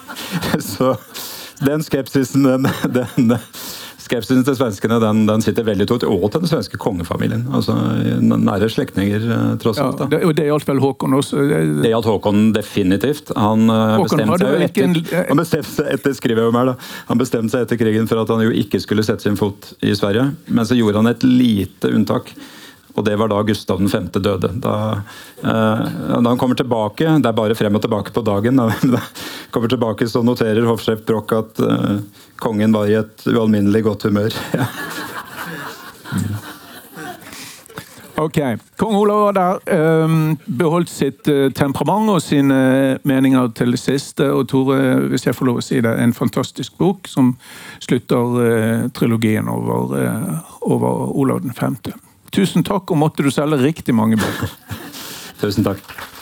[0.74, 0.94] Så
[1.64, 2.68] den skepsisen den,
[3.16, 3.38] den
[4.06, 6.06] skepsisen til svenskene den, den, sitter veldig tungt.
[6.08, 7.46] Og til den svenske kongefamilien.
[7.56, 7.76] altså
[8.22, 10.04] Nære slektninger, eh, tross alt.
[10.12, 11.46] Ja, og det gjaldt vel Håkon også?
[11.82, 13.34] Det gjaldt Håkon definitivt.
[13.38, 15.26] Han eh, bestemte seg, etter, en...
[15.32, 16.76] han bestemte seg etter skriver jeg om her da,
[17.10, 19.96] han bestemte seg etter krigen for at han jo ikke skulle sette sin fot i
[19.98, 20.30] Sverige.
[20.48, 22.34] Men så gjorde han et lite unntak.
[22.96, 24.08] Og det var da Gustav 5.
[24.14, 24.52] døde.
[24.64, 24.76] Da,
[25.44, 29.02] eh, da, han kommer tilbake, det er bare frem og tilbake på dagen, da,
[29.54, 31.98] kommer tilbake så noterer hoffsjef Broch at eh,
[32.40, 34.44] kongen var i et ualminnelig godt humør.
[38.16, 38.38] Ok.
[38.78, 40.04] Kong Olav der.
[40.04, 44.30] Um, beholdt sitt uh, temperament og sine meninger til det siste.
[44.32, 44.78] Og Tore,
[45.12, 47.34] hvis jeg får lov å si det, en fantastisk bok som
[47.84, 51.76] slutter uh, trilogien over, uh, over Olav 5.
[52.36, 54.52] Tusen takk, og måtte du selge riktig mange bøker.
[55.40, 56.15] Tusen takk.